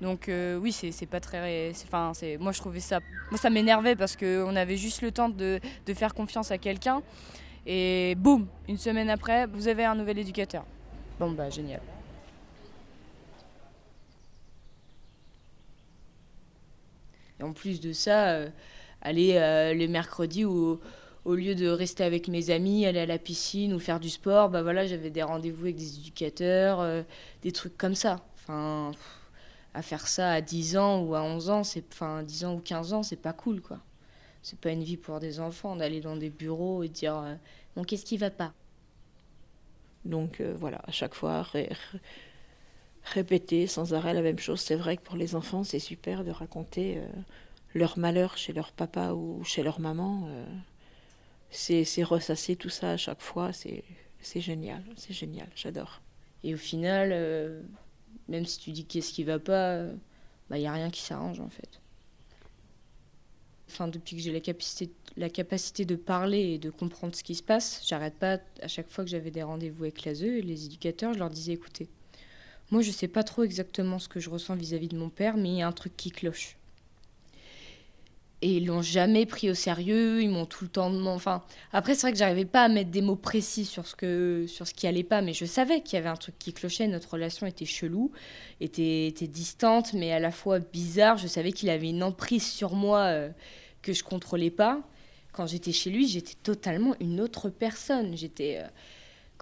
Donc 0.02 0.28
euh, 0.28 0.58
oui, 0.58 0.72
c'est 0.72 1.06
pas 1.06 1.20
très. 1.20 1.72
Enfin, 1.84 2.12
moi 2.40 2.52
je 2.52 2.60
trouvais 2.60 2.80
ça. 2.80 3.00
Moi 3.30 3.38
ça 3.38 3.50
m'énervait 3.50 3.96
parce 3.96 4.16
qu'on 4.16 4.56
avait 4.56 4.78
juste 4.78 5.02
le 5.02 5.12
temps 5.12 5.30
de, 5.30 5.60
de 5.86 5.94
faire 5.94 6.14
confiance 6.14 6.52
à 6.52 6.58
quelqu'un. 6.58 7.02
Et 7.66 8.16
boum, 8.18 8.48
une 8.68 8.78
semaine 8.78 9.10
après, 9.10 9.48
vous 9.48 9.68
avez 9.68 9.86
un 9.86 9.96
nouvel 9.96 10.18
éducateur. 10.20 10.66
Bon 11.20 11.32
bah 11.32 11.50
génial. 11.50 11.80
En 17.42 17.54
plus 17.54 17.80
de 17.80 17.94
ça, 17.94 18.30
euh, 18.30 18.50
aller 19.02 19.36
euh, 19.36 19.74
les 19.74 19.88
mercredis 19.88 20.46
où 20.46 20.80
au 21.26 21.36
lieu 21.36 21.56
de 21.56 21.68
rester 21.68 22.04
avec 22.04 22.28
mes 22.28 22.50
amis, 22.50 22.86
aller 22.86 23.00
à 23.00 23.06
la 23.06 23.18
piscine 23.18 23.74
ou 23.74 23.80
faire 23.80 24.00
du 24.00 24.10
sport, 24.10 24.50
bah 24.50 24.62
voilà, 24.62 24.86
j'avais 24.86 25.10
des 25.10 25.24
rendez-vous 25.24 25.64
avec 25.64 25.78
des 25.78 25.98
éducateurs, 26.00 26.82
euh, 26.82 27.02
des 27.42 27.52
trucs 27.52 27.78
comme 27.78 27.96
ça. 27.96 28.26
Enfin, 28.36 28.92
à 29.74 29.82
faire 29.82 30.08
ça 30.08 30.32
à 30.32 30.42
10 30.42 30.78
ans 30.78 31.02
ou 31.02 31.16
à 31.16 31.24
11 31.24 31.50
ans, 31.50 31.64
c'est 31.64 31.86
enfin 31.94 32.24
10 32.24 32.46
ans 32.46 32.56
ou 32.56 32.60
15 32.60 32.94
ans, 32.94 33.04
c'est 33.04 33.16
pas 33.16 33.34
cool 33.34 33.62
quoi. 33.62 33.80
C'est 34.42 34.60
pas 34.60 34.72
une 34.72 34.84
vie 34.84 34.98
pour 34.98 35.20
des 35.22 35.40
enfants 35.40 35.76
d'aller 35.78 36.02
dans 36.02 36.18
des 36.18 36.30
bureaux 36.30 36.84
et 36.84 36.90
dire 36.90 37.24
bon 37.76 37.84
qu'est-ce 37.84 38.06
qui 38.06 38.18
va 38.18 38.30
pas? 38.30 38.54
Donc 40.04 40.42
voilà, 40.42 40.82
à 40.86 40.92
chaque 40.92 41.16
fois 41.16 41.48
répéter 43.04 43.68
sans 43.68 43.94
arrêt 43.94 44.14
la 44.14 44.22
même 44.22 44.40
chose. 44.40 44.62
C'est 44.62 44.76
vrai 44.76 44.98
que 44.98 45.02
pour 45.02 45.16
les 45.16 45.36
enfants, 45.36 45.64
c'est 45.64 45.80
super 45.80 46.24
de 46.24 46.32
raconter 46.32 46.98
euh, 46.98 47.08
leur 47.74 47.98
malheur 47.98 48.38
chez 48.38 48.54
leur 48.54 48.72
papa 48.72 49.12
ou 49.12 49.44
chez 49.44 49.64
leur 49.64 49.80
maman. 49.80 50.28
Euh, 50.28 50.46
c'est 51.50 52.04
ressasser 52.04 52.56
tout 52.56 52.70
ça 52.70 52.92
à 52.92 52.98
chaque 52.98 53.22
fois. 53.22 53.52
C'est 53.54 53.84
génial, 54.42 54.84
c'est 54.96 55.14
génial, 55.14 55.48
j'adore. 55.56 56.02
Et 56.44 56.54
au 56.54 56.58
final, 56.58 57.12
euh, 57.14 57.62
même 58.28 58.46
si 58.46 58.60
tu 58.60 58.72
dis 58.72 58.86
qu'est-ce 58.86 59.14
qui 59.14 59.24
va 59.24 59.40
pas, 59.40 59.84
il 59.84 60.00
bah, 60.50 60.58
n'y 60.58 60.68
a 60.68 60.74
rien 60.74 60.90
qui 60.90 61.02
s'arrange 61.02 61.40
en 61.40 61.50
fait. 61.50 61.80
Enfin, 63.70 63.88
depuis 63.88 64.16
que 64.16 64.22
j'ai 64.22 64.32
la 64.32 65.30
capacité, 65.30 65.86
de 65.86 65.96
parler 65.96 66.54
et 66.54 66.58
de 66.60 66.70
comprendre 66.70 67.16
ce 67.16 67.24
qui 67.24 67.34
se 67.34 67.42
passe, 67.42 67.82
j'arrête 67.88 68.16
pas, 68.16 68.38
à 68.62 68.68
chaque 68.68 68.88
fois 68.88 69.04
que 69.04 69.10
j'avais 69.10 69.32
des 69.32 69.42
rendez-vous 69.42 69.84
avec 69.84 70.06
l'ASE 70.06 70.22
les 70.22 70.66
éducateurs, 70.66 71.14
je 71.14 71.20
leur 71.20 71.32
disais 71.32 71.54
écoutez, 71.54 71.90
moi, 72.72 72.82
je 72.82 72.92
sais 72.92 73.08
pas 73.08 73.24
trop 73.24 73.44
exactement 73.44 74.00
ce 74.00 74.08
que 74.08 74.20
je 74.20 74.30
ressens 74.30 74.56
vis-à-vis 74.56 74.88
de 74.88 74.98
mon 74.98 75.10
père, 75.10 75.38
mais 75.38 75.50
il 75.50 75.58
y 75.58 75.62
a 75.62 75.68
un 75.68 75.72
truc 75.72 75.96
qui 75.96 76.12
cloche. 76.12 76.58
Et 78.42 78.58
ils 78.58 78.66
l'ont 78.66 78.82
jamais 78.82 79.26
pris 79.26 79.50
au 79.50 79.54
sérieux, 79.54 80.22
ils 80.22 80.30
m'ont 80.30 80.46
tout 80.46 80.66
le 80.66 80.70
temps 80.70 80.94
enfin 81.06 81.44
après 81.72 81.96
c'est 81.96 82.02
vrai 82.02 82.12
que 82.12 82.18
j'arrivais 82.18 82.44
pas 82.44 82.64
à 82.64 82.68
mettre 82.68 82.92
des 82.92 83.02
mots 83.02 83.16
précis 83.16 83.64
sur 83.64 83.88
ce 83.88 83.96
que 83.96 84.44
sur 84.50 84.68
ce 84.68 84.74
qui 84.74 84.86
allait 84.86 85.06
pas 85.06 85.22
mais 85.22 85.32
je 85.32 85.46
savais 85.46 85.80
qu'il 85.80 85.96
y 85.96 85.98
avait 85.98 86.10
un 86.10 86.18
truc 86.18 86.36
qui 86.40 86.52
clochait, 86.52 86.88
notre 86.88 87.12
relation 87.14 87.48
était 87.48 87.64
chelou, 87.64 88.12
était, 88.60 89.08
était 89.08 89.28
distante 89.28 89.94
mais 89.94 90.12
à 90.12 90.20
la 90.20 90.32
fois 90.32 90.60
bizarre, 90.60 91.18
je 91.18 91.28
savais 91.28 91.54
qu'il 91.54 91.70
avait 91.70 91.90
une 91.90 92.04
emprise 92.04 92.46
sur 92.46 92.74
moi 92.74 93.06
euh, 93.06 93.30
que 93.82 93.94
je 93.94 94.04
contrôlais 94.04 94.52
pas. 94.52 94.82
Quand 95.32 95.48
j'étais 95.48 95.72
chez 95.72 95.90
lui, 95.90 96.08
j'étais 96.08 96.36
totalement 96.44 96.96
une 97.00 97.22
autre 97.22 97.50
personne, 97.50 98.18
j'étais 98.18 98.60
euh, 98.62 98.68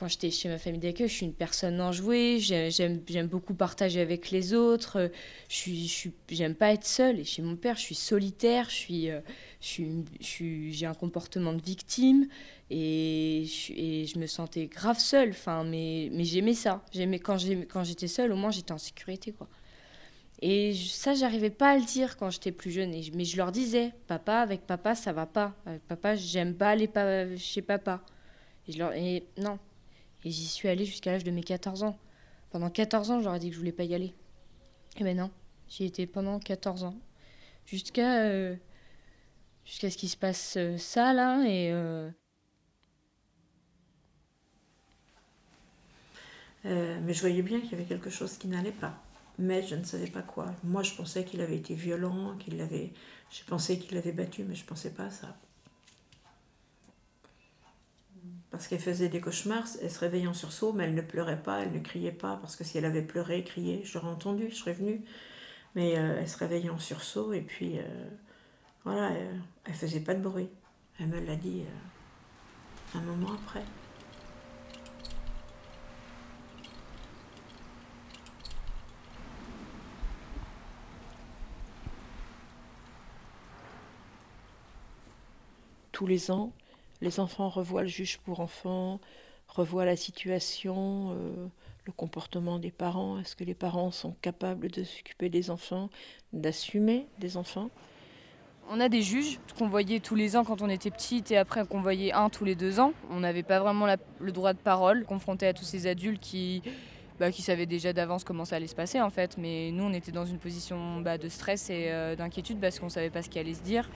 quand 0.02 0.08
j'étais 0.08 0.32
chez 0.32 0.50
ma 0.50 0.58
famille 0.58 0.80
d'accueil, 0.80 1.08
je 1.08 1.14
suis 1.14 1.28
une 1.28 1.34
personne 1.34 1.80
enjouée, 1.80 2.40
j'aime 2.40 3.28
beaucoup 3.28 3.54
partager 3.54 4.02
avec 4.02 4.32
les 4.32 4.56
autres, 4.56 5.12
j'aime 5.48 6.56
pas 6.56 6.74
être 6.74 6.86
seule. 6.88 7.20
Et 7.20 7.24
chez 7.24 7.44
mon 7.44 7.56
père, 7.56 7.76
je 7.76 7.82
suis 7.82 7.94
solitaire, 7.94 8.68
euh, 8.90 9.22
j'ai 9.60 10.86
un 10.88 10.96
comportement 10.96 11.54
de 11.54 11.62
victime 11.62 12.28
et 12.72 13.44
je, 13.46 14.18
me 14.18 14.26
sentais 14.26 14.66
grave 14.66 14.98
seule. 14.98 15.30
Enfin, 15.30 15.64
mais, 15.64 16.10
mais 16.12 16.24
j'aimais 16.24 16.56
ça. 16.56 16.84
Quand 17.24 17.84
j'étais 17.84 18.08
seule, 18.08 18.32
au 18.32 18.36
moins 18.36 18.50
j'étais 18.50 18.72
en 18.72 18.80
sécurité. 18.80 19.36
Et 20.42 20.74
ça, 20.74 21.14
j'arrivais 21.14 21.52
pas 21.52 21.74
à 21.74 21.78
le 21.78 21.86
dire 21.86 22.18
quand 22.18 22.32
j'étais 22.32 22.52
plus 22.52 22.72
jeune. 22.72 22.90
mais 23.14 23.24
je 23.24 23.38
leur 23.38 23.52
disais, 23.52 23.94
papa, 24.08 24.38
avec 24.38 24.62
papa, 24.62 24.96
ça 24.96 25.14
va 25.14 25.28
pas. 25.28 25.54
Avec 25.68 25.84
papa, 25.84 26.16
j'aime 26.16 26.56
pas 26.56 26.70
aller 26.70 26.90
chez 27.38 27.62
papa. 27.62 28.02
Et 28.96 29.24
non, 29.38 29.60
et 30.24 30.32
j'y 30.32 30.46
suis 30.46 30.68
allée 30.68 30.86
jusqu'à 30.86 31.12
l'âge 31.12 31.24
de 31.24 31.32
mes 31.32 31.44
14 31.44 31.84
ans. 31.84 31.98
Pendant 32.52 32.70
14 32.70 33.12
ans, 33.12 33.34
ai 33.34 33.40
dit 33.40 33.50
que 33.50 33.54
je 33.54 33.60
voulais 33.60 33.72
pas 33.72 33.84
y 33.84 33.96
aller. 33.96 34.14
Et 34.98 35.04
ben 35.04 35.16
non, 35.18 35.32
j'y 35.70 35.86
étais 35.86 36.06
pendant 36.06 36.40
14 36.40 36.84
ans. 36.84 36.96
Jusqu'à 37.66 38.24
euh, 38.24 38.56
jusqu'à 39.66 39.90
ce 39.90 39.98
qu'il 39.98 40.10
se 40.10 40.18
passe 40.18 40.56
euh, 40.58 40.78
ça 40.78 41.14
là 41.14 41.44
et 41.48 41.72
euh, 41.72 42.10
mais 46.66 47.14
je 47.14 47.22
voyais 47.22 47.42
bien 47.42 47.60
qu'il 47.60 47.72
y 47.72 47.76
avait 47.76 47.86
quelque 47.86 48.10
chose 48.10 48.38
qui 48.38 48.48
n'allait 48.48 48.72
pas. 48.72 49.02
Mais 49.40 49.64
je 49.64 49.76
ne 49.76 49.84
savais 49.84 50.08
pas 50.08 50.22
quoi. 50.22 50.54
Moi, 50.64 50.84
je 50.84 50.94
pensais 50.94 51.24
qu'il 51.26 51.42
avait 51.42 51.56
été 51.56 51.74
violent, 51.74 52.36
qu'il 52.38 52.58
l'avait. 52.58 52.94
Je 53.32 53.44
pensais 53.46 53.78
qu'il 53.80 53.96
l'avait 53.96 54.12
battu, 54.12 54.44
mais 54.44 54.56
je 54.56 54.66
pensais 54.66 54.92
pas 54.92 55.06
à 55.06 55.10
ça. 55.10 55.36
Parce 58.52 58.68
qu'elle 58.68 58.80
faisait 58.80 59.08
des 59.08 59.22
cauchemars, 59.22 59.66
elle 59.82 59.90
se 59.90 60.00
réveillait 60.00 60.28
en 60.28 60.34
sursaut, 60.34 60.74
mais 60.74 60.84
elle 60.84 60.94
ne 60.94 61.02
pleurait 61.02 61.42
pas, 61.42 61.62
elle 61.62 61.72
ne 61.72 61.80
criait 61.80 62.12
pas, 62.12 62.38
parce 62.42 62.58
que 62.58 62.66
si 62.66 62.78
elle 62.78 62.86
avait 62.86 63.02
pleuré, 63.02 63.44
crié, 63.46 63.82
je 63.86 63.98
l'aurais 63.98 64.12
entendu, 64.12 64.50
je 64.50 64.56
serais 64.56 64.74
venue. 64.74 65.02
Mais 65.74 65.98
euh, 65.98 66.18
elle 66.20 66.28
se 66.28 66.38
réveillait 66.38 66.70
en 66.70 66.78
sursaut, 66.78 67.32
et 67.32 67.42
puis 67.42 67.80
euh, 67.80 67.84
voilà, 68.84 69.12
elle, 69.12 69.42
ne 69.70 69.74
faisait 69.74 70.02
pas 70.02 70.14
de 70.14 70.22
bruit. 70.22 70.50
Elle 71.00 71.08
me 71.08 71.22
l'a 71.22 71.38
dit 71.38 71.64
euh, 72.96 72.98
un 72.98 73.02
moment 73.02 73.32
après. 73.34 73.64
Tous 85.94 86.08
les 86.08 86.32
ans, 86.32 86.52
les 87.02 87.20
enfants 87.20 87.50
revoient 87.50 87.82
le 87.82 87.88
juge 87.88 88.18
pour 88.20 88.40
enfants, 88.40 89.00
revoient 89.48 89.86
la 89.86 89.96
situation, 89.96 91.12
euh, 91.12 91.48
le 91.86 91.92
comportement 91.92 92.60
des 92.60 92.72
parents. 92.72 93.20
Est-ce 93.20 93.36
que 93.36 93.44
les 93.44 93.54
parents 93.54 93.92
sont 93.92 94.16
capables 94.22 94.70
de 94.70 94.84
s'occuper 94.84 95.30
des 95.30 95.50
enfants, 95.50 95.90
d'assumer 96.34 97.08
des 97.20 97.38
enfants? 97.38 97.70
On 98.70 98.80
a 98.80 98.88
des 98.88 99.02
juges 99.02 99.40
qu'on 99.58 99.68
voyait 99.68 100.00
tous 100.00 100.16
les 100.16 100.36
ans 100.36 100.46
quand 100.46 100.62
on 100.62 100.70
était 100.70 100.92
petite 100.92 101.32
et 101.32 101.38
après 101.38 101.66
qu'on 101.66 101.82
voyait 101.82 102.14
un 102.14 102.30
tous 102.30 102.46
les 102.46 102.56
deux 102.56 102.80
ans. 102.80 102.94
On 103.10 103.20
n'avait 103.20 103.44
pas 103.44 103.60
vraiment 103.60 103.88
le 104.20 104.32
droit 104.32 104.54
de 104.54 104.60
parole, 104.60 105.04
confronté 105.06 105.48
à 105.48 105.54
tous 105.54 105.66
ces 105.66 105.88
adultes 105.88 106.22
qui, 106.22 106.62
bah, 107.20 107.32
qui 107.32 107.42
savaient 107.42 107.66
déjà 107.66 107.92
d'avance 107.92 108.24
comment 108.24 108.46
ça 108.46 108.56
allait 108.56 108.68
se 108.68 108.76
passer 108.76 109.02
en 109.02 109.10
fait. 109.10 109.38
Mais 109.38 109.72
nous, 109.72 109.84
on 109.84 109.94
était 109.94 110.12
dans 110.12 110.26
une 110.26 110.38
position 110.38 111.02
bah, 111.02 111.18
de 111.18 111.28
stress 111.28 111.70
et 111.70 111.88
euh, 111.90 112.16
d'inquiétude 112.16 112.60
parce 112.60 112.80
qu'on 112.80 112.86
ne 112.86 112.92
savait 112.92 113.10
pas 113.10 113.24
ce 113.24 113.30
qui 113.30 113.40
allait 113.40 113.56
se 113.56 113.64
dire. 113.64 113.90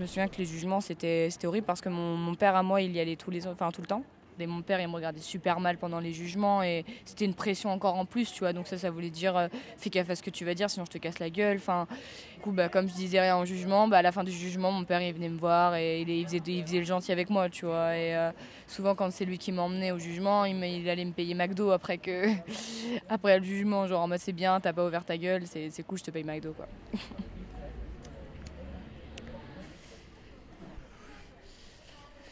Je 0.00 0.04
me 0.04 0.08
souviens 0.08 0.28
que 0.28 0.38
les 0.38 0.46
jugements, 0.46 0.80
c'était 0.80 1.28
horrible 1.44 1.66
parce 1.66 1.82
que 1.82 1.90
mon, 1.90 2.34
père 2.34 2.56
à 2.56 2.62
moi, 2.62 2.80
il 2.80 2.90
y 2.90 3.00
allait 3.00 3.16
tous 3.16 3.30
les, 3.30 3.46
enfin, 3.46 3.70
tout 3.70 3.82
le 3.82 3.86
temps. 3.86 4.02
regardait 4.32 4.46
mon 4.46 4.62
père, 4.62 4.80
il 4.80 4.88
me 4.88 4.94
regardait 4.94 5.20
super 5.20 5.60
mal 5.60 5.76
pendant 5.76 6.00
les 6.00 6.14
jugements 6.14 6.62
et 6.62 6.86
c'était 7.04 7.26
une 7.26 7.34
pression 7.34 7.70
encore 7.70 7.96
en 7.96 8.06
plus, 8.06 8.32
tu 8.32 8.38
vois. 8.38 8.54
Donc 8.54 8.66
ça, 8.66 8.78
ça 8.78 8.90
voulait 8.90 9.10
dire 9.10 9.36
euh, 9.36 9.48
fais 9.76 9.90
gaffe 9.90 10.08
à 10.08 10.16
ce 10.16 10.22
que 10.22 10.30
tu 10.30 10.46
vas 10.46 10.54
dire, 10.54 10.70
sinon 10.70 10.86
je 10.86 10.90
te 10.92 10.96
casse 10.96 11.18
la 11.18 11.28
gueule. 11.28 11.58
Enfin, 11.58 11.86
du 12.34 12.40
coup, 12.40 12.50
bah, 12.50 12.70
comme 12.70 12.88
je 12.88 12.94
disais 12.94 13.20
rien 13.20 13.36
en 13.36 13.44
jugement, 13.44 13.88
bah, 13.88 13.98
à 13.98 14.02
la 14.02 14.10
fin 14.10 14.24
du 14.24 14.32
jugement, 14.32 14.72
mon 14.72 14.84
père 14.84 15.02
il 15.02 15.12
venait 15.12 15.28
me 15.28 15.38
voir 15.38 15.74
et 15.74 16.00
il, 16.00 16.24
faisait, 16.24 16.40
il 16.46 16.62
faisait 16.64 16.78
le 16.78 16.86
gentil 16.86 17.12
avec 17.12 17.28
moi, 17.28 17.50
tu 17.50 17.66
vois. 17.66 17.94
Et 17.94 18.16
euh, 18.16 18.30
souvent, 18.66 18.94
quand 18.94 19.12
c'est 19.12 19.26
lui 19.26 19.36
qui 19.36 19.52
m'emmenait 19.52 19.92
au 19.92 19.98
jugement, 19.98 20.46
il, 20.46 20.56
il, 20.64 20.88
allait 20.88 21.04
me 21.04 21.12
payer 21.12 21.34
McDo 21.34 21.72
après 21.72 21.98
que 21.98 22.24
après 23.10 23.38
le 23.38 23.44
jugement, 23.44 23.86
genre 23.86 24.00
en 24.00 24.08
mode 24.08 24.20
c'est 24.20 24.32
bien, 24.32 24.60
t'as 24.60 24.72
pas 24.72 24.86
ouvert 24.86 25.04
ta 25.04 25.18
gueule, 25.18 25.42
c'est 25.46 25.82
cool, 25.86 25.98
je 25.98 26.04
te 26.04 26.10
paye 26.10 26.24
McDo, 26.24 26.54
quoi. 26.54 26.66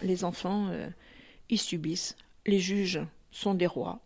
les 0.03 0.25
enfants, 0.25 0.69
euh, 0.71 0.89
ils 1.49 1.61
subissent. 1.61 2.17
Les 2.47 2.59
juges 2.59 3.01
sont 3.31 3.55
des 3.55 3.67
rois. 3.67 4.01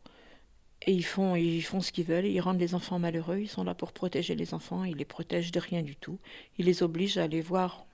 Et 0.84 0.92
ils 0.92 1.04
font, 1.04 1.36
ils 1.36 1.62
font 1.62 1.80
ce 1.80 1.92
qu'ils 1.92 2.04
veulent, 2.04 2.26
ils 2.26 2.40
rendent 2.40 2.58
les 2.58 2.74
enfants 2.74 2.98
malheureux, 2.98 3.38
ils 3.38 3.48
sont 3.48 3.62
là 3.62 3.74
pour 3.74 3.92
protéger 3.92 4.34
les 4.34 4.52
enfants, 4.52 4.82
ils 4.82 4.96
les 4.96 5.04
protègent 5.04 5.52
de 5.52 5.60
rien 5.60 5.82
du 5.82 5.94
tout. 5.94 6.18
Ils 6.58 6.66
les 6.66 6.82
obligent 6.82 7.18
à 7.18 7.24
aller 7.24 7.40
voir 7.40 7.86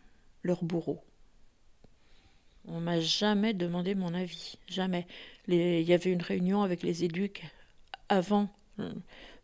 leur 0.42 0.64
bourreau. 0.64 0.98
On 2.66 2.80
m'a 2.80 3.00
jamais 3.00 3.52
demandé 3.52 3.94
mon 3.94 4.14
avis, 4.14 4.58
jamais. 4.68 5.06
il 5.48 5.80
y 5.82 5.92
avait 5.92 6.12
une 6.12 6.22
réunion 6.22 6.62
avec 6.62 6.82
les 6.82 7.04
éduques 7.04 7.44
avant. 8.08 8.48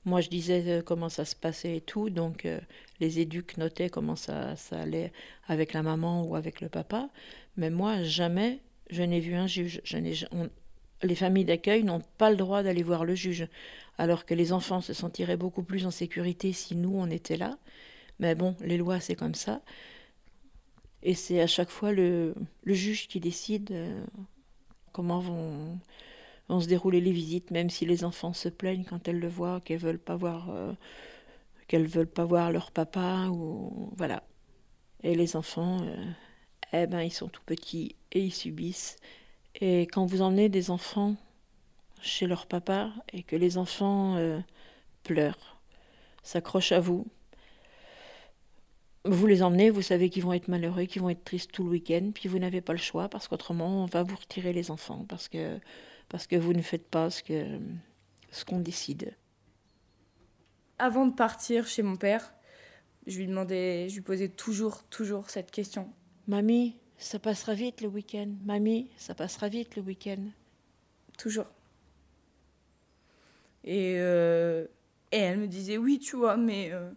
Moi, 0.04 0.20
je 0.20 0.28
disais 0.28 0.62
euh, 0.66 0.82
comment 0.82 1.08
ça 1.08 1.24
se 1.24 1.34
passait 1.34 1.76
et 1.78 1.80
tout, 1.80 2.10
donc 2.10 2.44
euh, 2.44 2.60
les 3.00 3.20
éduques 3.20 3.56
notaient 3.56 3.88
comment 3.88 4.16
ça, 4.16 4.54
allait 4.70 5.12
avec 5.48 5.72
la 5.72 5.82
maman 5.82 6.24
ou 6.24 6.36
avec 6.36 6.60
le 6.60 6.68
papa. 6.68 7.08
Mais 7.56 7.70
moi, 7.70 8.02
jamais 8.02 8.60
je 8.90 9.02
n'ai 9.02 9.20
vu 9.20 9.34
un 9.34 9.46
juge. 9.46 9.80
Je 9.84 9.96
les 11.02 11.14
familles 11.14 11.44
d'accueil 11.44 11.84
n'ont 11.84 12.02
pas 12.18 12.30
le 12.30 12.36
droit 12.36 12.62
d'aller 12.62 12.82
voir 12.82 13.04
le 13.04 13.14
juge, 13.14 13.46
alors 13.98 14.24
que 14.24 14.34
les 14.34 14.52
enfants 14.52 14.80
se 14.80 14.92
sentiraient 14.92 15.36
beaucoup 15.36 15.62
plus 15.62 15.86
en 15.86 15.90
sécurité 15.90 16.52
si 16.52 16.74
nous, 16.76 16.94
on 16.94 17.10
était 17.10 17.36
là. 17.36 17.58
Mais 18.20 18.34
bon, 18.34 18.56
les 18.60 18.76
lois, 18.76 19.00
c'est 19.00 19.14
comme 19.16 19.34
ça. 19.34 19.60
Et 21.02 21.14
c'est 21.14 21.40
à 21.40 21.46
chaque 21.46 21.70
fois 21.70 21.92
le, 21.92 22.34
le, 22.62 22.74
juge 22.74 23.08
qui 23.08 23.20
décide 23.20 23.70
euh, 23.72 24.02
comment 24.92 25.18
vont, 25.18 25.78
vont, 26.48 26.60
se 26.60 26.68
dérouler 26.68 27.00
les 27.00 27.12
visites, 27.12 27.50
même 27.50 27.70
si 27.70 27.86
les 27.86 28.04
enfants 28.04 28.32
se 28.32 28.48
plaignent 28.48 28.84
quand 28.84 29.08
elles 29.08 29.20
le 29.20 29.28
voient, 29.28 29.60
qu'elles 29.60 29.78
veulent 29.78 29.98
pas 29.98 30.16
voir, 30.16 30.50
euh, 30.50 30.72
qu'elles 31.68 31.86
veulent 31.86 32.06
pas 32.06 32.24
voir 32.24 32.52
leur 32.52 32.70
papa 32.70 33.28
ou 33.30 33.92
voilà. 33.96 34.22
Et 35.02 35.14
les 35.14 35.36
enfants, 35.36 35.82
euh, 35.82 36.04
eh 36.72 36.86
ben, 36.86 37.02
ils 37.02 37.12
sont 37.12 37.28
tout 37.28 37.42
petits 37.44 37.96
et 38.12 38.20
ils 38.20 38.34
subissent. 38.34 38.96
Et 39.60 39.82
quand 39.82 40.06
vous 40.06 40.22
emmenez 40.22 40.48
des 40.48 40.70
enfants 40.70 41.16
chez 42.00 42.26
leur 42.26 42.46
papa 42.46 42.92
et 43.12 43.22
que 43.22 43.36
les 43.36 43.58
enfants 43.58 44.16
euh, 44.16 44.40
pleurent, 45.04 45.60
s'accrochent 46.22 46.72
à 46.72 46.80
vous, 46.80 47.06
vous 49.04 49.26
les 49.26 49.42
emmenez, 49.42 49.70
vous 49.70 49.82
savez 49.82 50.08
qu'ils 50.08 50.22
vont 50.22 50.32
être 50.32 50.48
malheureux, 50.48 50.84
qu'ils 50.84 51.02
vont 51.02 51.10
être 51.10 51.24
tristes 51.24 51.52
tout 51.52 51.62
le 51.64 51.70
week-end, 51.70 52.10
puis 52.14 52.28
vous 52.28 52.38
n'avez 52.38 52.62
pas 52.62 52.72
le 52.72 52.78
choix 52.78 53.08
parce 53.08 53.28
qu'autrement 53.28 53.84
on 53.84 53.86
va 53.86 54.02
vous 54.02 54.16
retirer 54.16 54.52
les 54.52 54.70
enfants 54.70 55.04
parce 55.08 55.28
que, 55.28 55.58
parce 56.14 56.28
que 56.28 56.36
vous 56.36 56.52
ne 56.52 56.62
faites 56.62 56.86
pas 56.86 57.10
ce 57.10 57.24
qu'on 57.24 57.60
ce 58.30 58.44
qu'on 58.44 58.60
décide. 58.60 59.16
Avant 60.78 61.06
de 61.06 61.12
partir 61.12 61.66
chez 61.66 61.82
mon 61.82 61.96
père, 61.96 62.32
je 63.08 63.18
lui 63.18 63.26
demandais, 63.26 63.88
je 63.88 63.96
lui 63.96 64.00
posais 64.00 64.28
toujours, 64.28 64.84
toujours 64.84 65.28
cette 65.28 65.50
question. 65.50 65.92
Mamie, 66.28 66.76
ça 66.98 67.18
passera 67.18 67.54
vite 67.54 67.80
le 67.80 67.88
week-end. 67.88 68.28
Mamie, 68.44 68.92
ça 68.96 69.16
passera 69.16 69.48
vite 69.48 69.74
le 69.74 69.82
week-end. 69.82 70.24
Toujours. 71.18 71.48
Et, 73.64 73.96
euh, 73.96 74.66
et 75.10 75.18
elle 75.18 75.38
me 75.40 75.48
disait 75.48 75.78
oui, 75.78 75.98
tu 75.98 76.14
vois, 76.14 76.36
mais, 76.36 76.70
euh, 76.70 76.92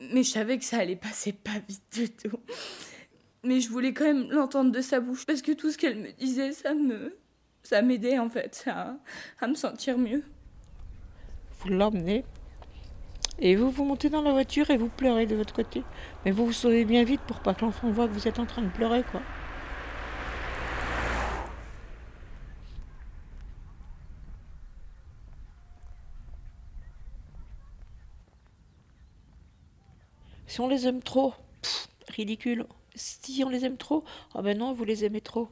mais 0.00 0.24
je 0.24 0.30
savais 0.32 0.58
que 0.58 0.64
ça 0.64 0.78
allait 0.78 0.96
passer 0.96 1.32
pas 1.32 1.60
vite 1.68 1.84
du 1.92 2.10
tout. 2.10 2.40
Mais 3.44 3.60
je 3.60 3.68
voulais 3.68 3.92
quand 3.92 4.06
même 4.06 4.28
l'entendre 4.32 4.72
de 4.72 4.80
sa 4.80 4.98
bouche 4.98 5.24
parce 5.24 5.40
que 5.40 5.52
tout 5.52 5.70
ce 5.70 5.78
qu'elle 5.78 6.00
me 6.00 6.10
disait, 6.10 6.50
ça 6.50 6.74
me, 6.74 7.21
ça 7.62 7.82
m'aidait 7.82 8.18
en 8.18 8.28
fait 8.28 8.64
à, 8.66 8.96
à 9.40 9.46
me 9.46 9.54
sentir 9.54 9.98
mieux. 9.98 10.24
Vous 11.60 11.68
l'emmenez 11.68 12.24
et 13.38 13.56
vous, 13.56 13.70
vous 13.70 13.84
montez 13.84 14.08
dans 14.10 14.22
la 14.22 14.32
voiture 14.32 14.70
et 14.70 14.76
vous 14.76 14.88
pleurez 14.88 15.26
de 15.26 15.34
votre 15.34 15.54
côté. 15.54 15.82
Mais 16.24 16.30
vous 16.30 16.46
vous 16.46 16.52
sauvez 16.52 16.84
bien 16.84 17.04
vite 17.04 17.20
pour 17.22 17.40
pas 17.40 17.54
que 17.54 17.64
l'enfant 17.64 17.90
voit 17.90 18.06
que 18.06 18.12
vous 18.12 18.28
êtes 18.28 18.38
en 18.38 18.46
train 18.46 18.62
de 18.62 18.68
pleurer, 18.70 19.02
quoi. 19.10 19.20
Si 30.46 30.60
on 30.60 30.68
les 30.68 30.86
aime 30.86 31.02
trop, 31.02 31.34
ridicule. 32.08 32.66
Si 32.94 33.42
on 33.42 33.48
les 33.48 33.64
aime 33.64 33.78
trop, 33.78 34.04
ah 34.34 34.42
ben 34.42 34.56
non, 34.58 34.72
vous 34.74 34.84
les 34.84 35.04
aimez 35.04 35.22
trop. 35.22 35.48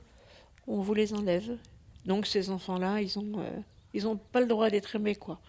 On 0.66 0.80
vous 0.80 0.94
les 0.94 1.14
enlève. 1.14 1.58
Donc 2.06 2.26
ces 2.26 2.50
enfants-là, 2.50 3.00
ils 3.00 3.18
ont, 3.18 3.40
euh, 3.40 4.14
pas 4.32 4.40
le 4.40 4.46
droit 4.46 4.70
d'être 4.70 4.96
aimés, 4.96 5.16
quoi. 5.16 5.40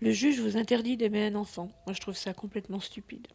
Le 0.00 0.10
juge 0.10 0.40
vous 0.40 0.56
interdit 0.56 0.96
d'aimer 0.96 1.26
un 1.26 1.34
enfant. 1.34 1.70
Moi, 1.86 1.94
je 1.94 2.00
trouve 2.00 2.16
ça 2.16 2.34
complètement 2.34 2.80
stupide. 2.80 3.26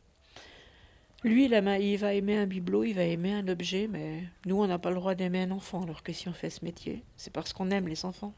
Lui, 1.24 1.46
il 1.46 1.98
va 1.98 2.14
aimer 2.14 2.38
un 2.38 2.46
bibelot, 2.46 2.86
il 2.86 2.94
va 2.94 3.04
aimer 3.04 3.34
un 3.34 3.48
objet, 3.50 3.88
mais 3.90 4.24
nous, 4.46 4.62
on 4.62 4.68
n'a 4.68 4.80
pas 4.80 4.90
le 4.90 4.96
droit 4.96 5.16
d'aimer 5.16 5.42
un 5.42 5.52
enfant, 5.52 5.84
alors 5.84 6.02
que 6.02 6.14
si 6.14 6.30
on 6.30 6.34
fait 6.34 6.50
ce 6.50 6.64
métier, 6.64 7.04
c'est 7.18 7.34
parce 7.34 7.52
qu'on 7.52 7.72
aime 7.72 7.90
les 7.90 8.06
enfants, 8.06 8.34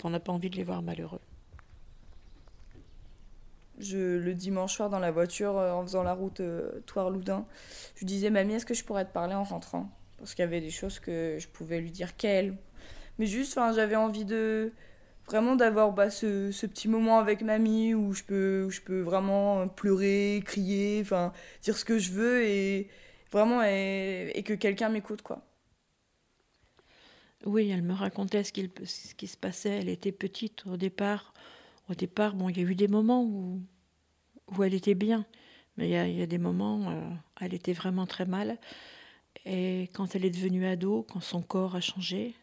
qu'on 0.00 0.10
n'a 0.10 0.20
pas 0.20 0.32
envie 0.32 0.50
de 0.50 0.56
les 0.56 0.62
voir 0.62 0.82
malheureux. 0.82 1.20
Je, 3.78 4.18
le 4.18 4.34
dimanche 4.34 4.74
soir 4.74 4.90
dans 4.90 4.98
la 4.98 5.10
voiture, 5.10 5.56
euh, 5.56 5.72
en 5.72 5.82
faisant 5.82 6.02
la 6.02 6.12
route 6.12 6.40
euh, 6.40 6.80
Toire-Loudun, 6.86 7.46
je 7.94 8.04
disais, 8.04 8.28
mamie, 8.30 8.54
est-ce 8.54 8.66
que 8.66 8.74
je 8.74 8.84
pourrais 8.84 9.04
te 9.04 9.12
parler 9.12 9.34
en 9.34 9.44
rentrant? 9.44 9.88
Parce 10.18 10.34
qu'il 10.34 10.42
y 10.42 10.48
avait 10.48 10.60
des 10.60 10.70
choses 10.70 10.98
que 10.98 11.36
je 11.38 11.48
pouvais 11.48 11.80
lui 11.80 11.90
dire 11.90 12.16
qu'elle. 12.16 12.56
Mais 13.18 13.26
juste, 13.26 13.58
j'avais 13.74 13.96
envie 13.96 14.24
de, 14.24 14.72
vraiment 15.26 15.56
d'avoir 15.56 15.92
bah, 15.92 16.10
ce, 16.10 16.50
petit 16.66 16.88
moment 16.88 17.18
avec 17.18 17.42
mamie 17.42 17.94
où 17.94 18.12
je 18.12 18.22
peux, 18.24 18.64
où 18.66 18.70
je 18.70 18.80
peux 18.80 19.00
vraiment 19.00 19.68
pleurer, 19.68 20.42
crier, 20.44 21.00
enfin 21.02 21.32
dire 21.62 21.76
ce 21.76 21.84
que 21.84 21.98
je 21.98 22.12
veux 22.12 22.44
et 22.44 22.88
vraiment 23.32 23.62
et, 23.62 24.42
que 24.44 24.54
quelqu'un 24.54 24.88
m'écoute 24.88 25.22
quoi. 25.22 25.42
Oui, 27.44 27.70
elle 27.70 27.82
me 27.82 27.92
racontait 27.92 28.42
ce 28.44 28.52
qui 28.52 29.26
se 29.26 29.36
passait. 29.36 29.78
Elle 29.78 29.88
était 29.88 30.12
petite 30.12 30.66
au 30.66 30.76
départ. 30.76 31.32
Au 31.88 31.94
départ, 31.94 32.34
bon, 32.34 32.48
il 32.48 32.58
y 32.58 32.60
a 32.60 32.64
eu 32.64 32.74
des 32.74 32.88
moments 32.88 33.22
où, 33.22 33.62
où 34.56 34.64
elle 34.64 34.74
était 34.74 34.94
bien, 34.96 35.24
mais 35.76 35.88
il 35.88 35.92
y 35.92 35.96
a, 35.96 36.08
il 36.08 36.16
y 36.16 36.22
a 36.22 36.26
des 36.26 36.38
moments 36.38 36.78
où 36.78 36.90
euh, 36.90 37.14
elle 37.40 37.54
était 37.54 37.72
vraiment 37.72 38.06
très 38.06 38.26
mal. 38.26 38.58
Et 39.44 39.90
quand 39.92 40.16
elle 40.16 40.24
est 40.24 40.30
devenue 40.30 40.66
ado, 40.66 41.06
quand 41.08 41.20
son 41.20 41.42
corps 41.42 41.76
a 41.76 41.80
changé, 41.80 42.34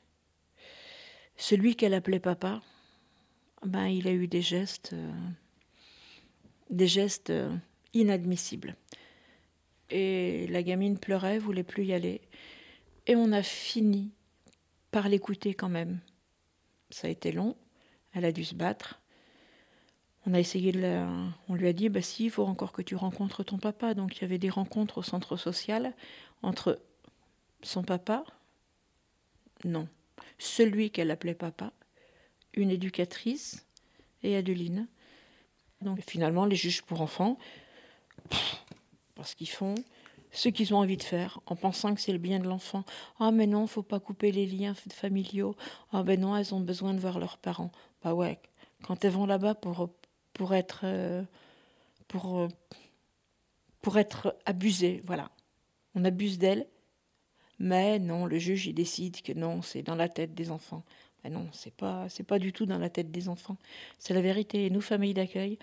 celui 1.37 1.75
qu'elle 1.75 1.93
appelait 1.93 2.19
papa, 2.19 2.61
ben, 3.65 3.87
il 3.87 4.07
a 4.07 4.11
eu 4.11 4.27
des 4.27 4.41
gestes, 4.41 4.91
euh, 4.93 5.11
des 6.69 6.87
gestes 6.87 7.29
euh, 7.29 7.55
inadmissibles. 7.93 8.75
Et 9.89 10.47
la 10.47 10.63
gamine 10.63 10.97
pleurait, 10.97 11.39
voulait 11.39 11.63
plus 11.63 11.85
y 11.85 11.93
aller. 11.93 12.21
Et 13.07 13.15
on 13.15 13.31
a 13.31 13.43
fini 13.43 14.11
par 14.91 15.09
l'écouter 15.09 15.53
quand 15.53 15.69
même. 15.69 15.99
Ça 16.89 17.07
a 17.07 17.09
été 17.09 17.31
long, 17.31 17.55
elle 18.13 18.25
a 18.25 18.31
dû 18.31 18.43
se 18.43 18.55
battre. 18.55 18.99
On 20.25 20.33
a 20.33 20.39
essayé 20.39 20.71
de 20.71 20.79
la... 20.79 21.09
On 21.49 21.55
lui 21.55 21.67
a 21.67 21.73
dit, 21.73 21.89
bah 21.89 22.01
si, 22.01 22.25
il 22.25 22.31
faut 22.31 22.45
encore 22.45 22.71
que 22.71 22.81
tu 22.81 22.95
rencontres 22.95 23.43
ton 23.43 23.57
papa. 23.57 23.93
Donc 23.93 24.17
il 24.17 24.21
y 24.21 24.23
avait 24.23 24.37
des 24.37 24.49
rencontres 24.49 24.99
au 24.99 25.03
centre 25.03 25.35
social 25.35 25.93
entre 26.41 26.79
son 27.61 27.83
papa, 27.83 28.23
non, 29.63 29.87
celui 30.43 30.91
qu'elle 30.91 31.11
appelait 31.11 31.33
papa, 31.33 31.73
une 32.53 32.69
éducatrice 32.69 33.65
et 34.23 34.35
Adeline. 34.35 34.87
Donc 35.81 36.01
finalement, 36.01 36.45
les 36.45 36.55
juges 36.55 36.81
pour 36.81 37.01
enfants, 37.01 37.37
parce 39.15 39.35
qu'ils 39.35 39.49
font 39.49 39.75
ce 40.31 40.49
qu'ils 40.49 40.73
ont 40.73 40.77
envie 40.77 40.97
de 40.97 41.03
faire, 41.03 41.39
en 41.45 41.55
pensant 41.55 41.93
que 41.93 42.01
c'est 42.01 42.11
le 42.11 42.17
bien 42.17 42.39
de 42.39 42.47
l'enfant. 42.47 42.83
Ah 43.19 43.31
mais 43.31 43.47
non, 43.47 43.67
faut 43.67 43.83
pas 43.83 43.99
couper 43.99 44.31
les 44.31 44.45
liens 44.45 44.73
familiaux. 44.73 45.55
Ah 45.91 46.03
ben 46.03 46.19
non, 46.19 46.35
elles 46.35 46.53
ont 46.55 46.59
besoin 46.59 46.93
de 46.93 46.99
voir 46.99 47.19
leurs 47.19 47.37
parents. 47.37 47.71
Bah 48.03 48.13
ouais, 48.13 48.39
quand 48.83 49.05
elles 49.05 49.11
vont 49.11 49.25
là-bas 49.25 49.55
pour 49.55 49.89
pour 50.33 50.53
être 50.55 50.81
euh, 50.83 51.23
pour 52.07 52.39
euh, 52.39 52.47
pour 53.81 53.97
être 53.97 54.35
abusées, 54.45 55.01
voilà. 55.05 55.29
On 55.95 56.03
abuse 56.05 56.39
d'elles, 56.39 56.67
mais 57.63 57.97
non, 57.97 58.25
le 58.25 58.37
juge 58.39 58.67
il 58.67 58.73
décide 58.73 59.21
que 59.21 59.31
non, 59.31 59.61
c'est 59.61 59.83
dans 59.83 59.95
la 59.95 60.09
tête 60.09 60.35
des 60.35 60.51
enfants. 60.51 60.83
Ben 61.23 61.31
non, 61.31 61.47
c'est 61.53 61.73
pas, 61.73 62.09
c'est 62.09 62.23
pas 62.25 62.37
du 62.37 62.51
tout 62.51 62.65
dans 62.65 62.77
la 62.77 62.89
tête 62.89 63.09
des 63.09 63.29
enfants. 63.29 63.55
C'est 63.99 64.13
la 64.13 64.19
vérité. 64.19 64.65
Et 64.65 64.69
nous, 64.69 64.81
famille 64.81 65.13
d'accueil, 65.13 65.57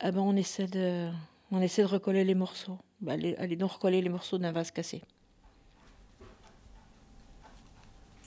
ah 0.00 0.10
ben 0.10 0.22
on 0.22 0.34
essaie 0.34 0.66
de, 0.66 1.08
on 1.52 1.60
essaie 1.60 1.82
de 1.82 1.86
recoller 1.86 2.24
les 2.24 2.34
morceaux. 2.34 2.78
Ben 3.00 3.12
allez, 3.12 3.36
allez 3.36 3.54
donc 3.54 3.70
recoller 3.70 4.02
les 4.02 4.08
morceaux 4.08 4.38
d'un 4.38 4.50
vase 4.50 4.72
cassé. 4.72 5.02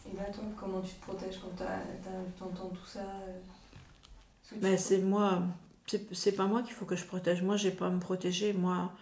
Et 0.10 0.15
là, 0.15 0.23
toi, 0.34 0.45
comment 0.58 0.80
tu 0.80 0.93
te 0.93 1.02
protèges 1.02 1.39
quand 1.41 1.65
t'entends 2.39 2.69
tout 2.69 2.86
ça 2.86 3.02
ben, 4.62 4.78
C'est 4.78 5.00
moi, 5.00 5.43
c'est 6.13 6.32
pas 6.32 6.45
moi 6.45 6.63
qu'il 6.63 6.73
faut 6.73 6.86
que 6.86 6.95
je 6.95 7.04
protège. 7.04 7.41
Moi, 7.41 7.58
j'ai 7.58 7.71
pas 7.71 7.88
à 7.88 7.89
me 7.89 8.00
protéger. 8.00 8.54
Moi, 8.54 8.93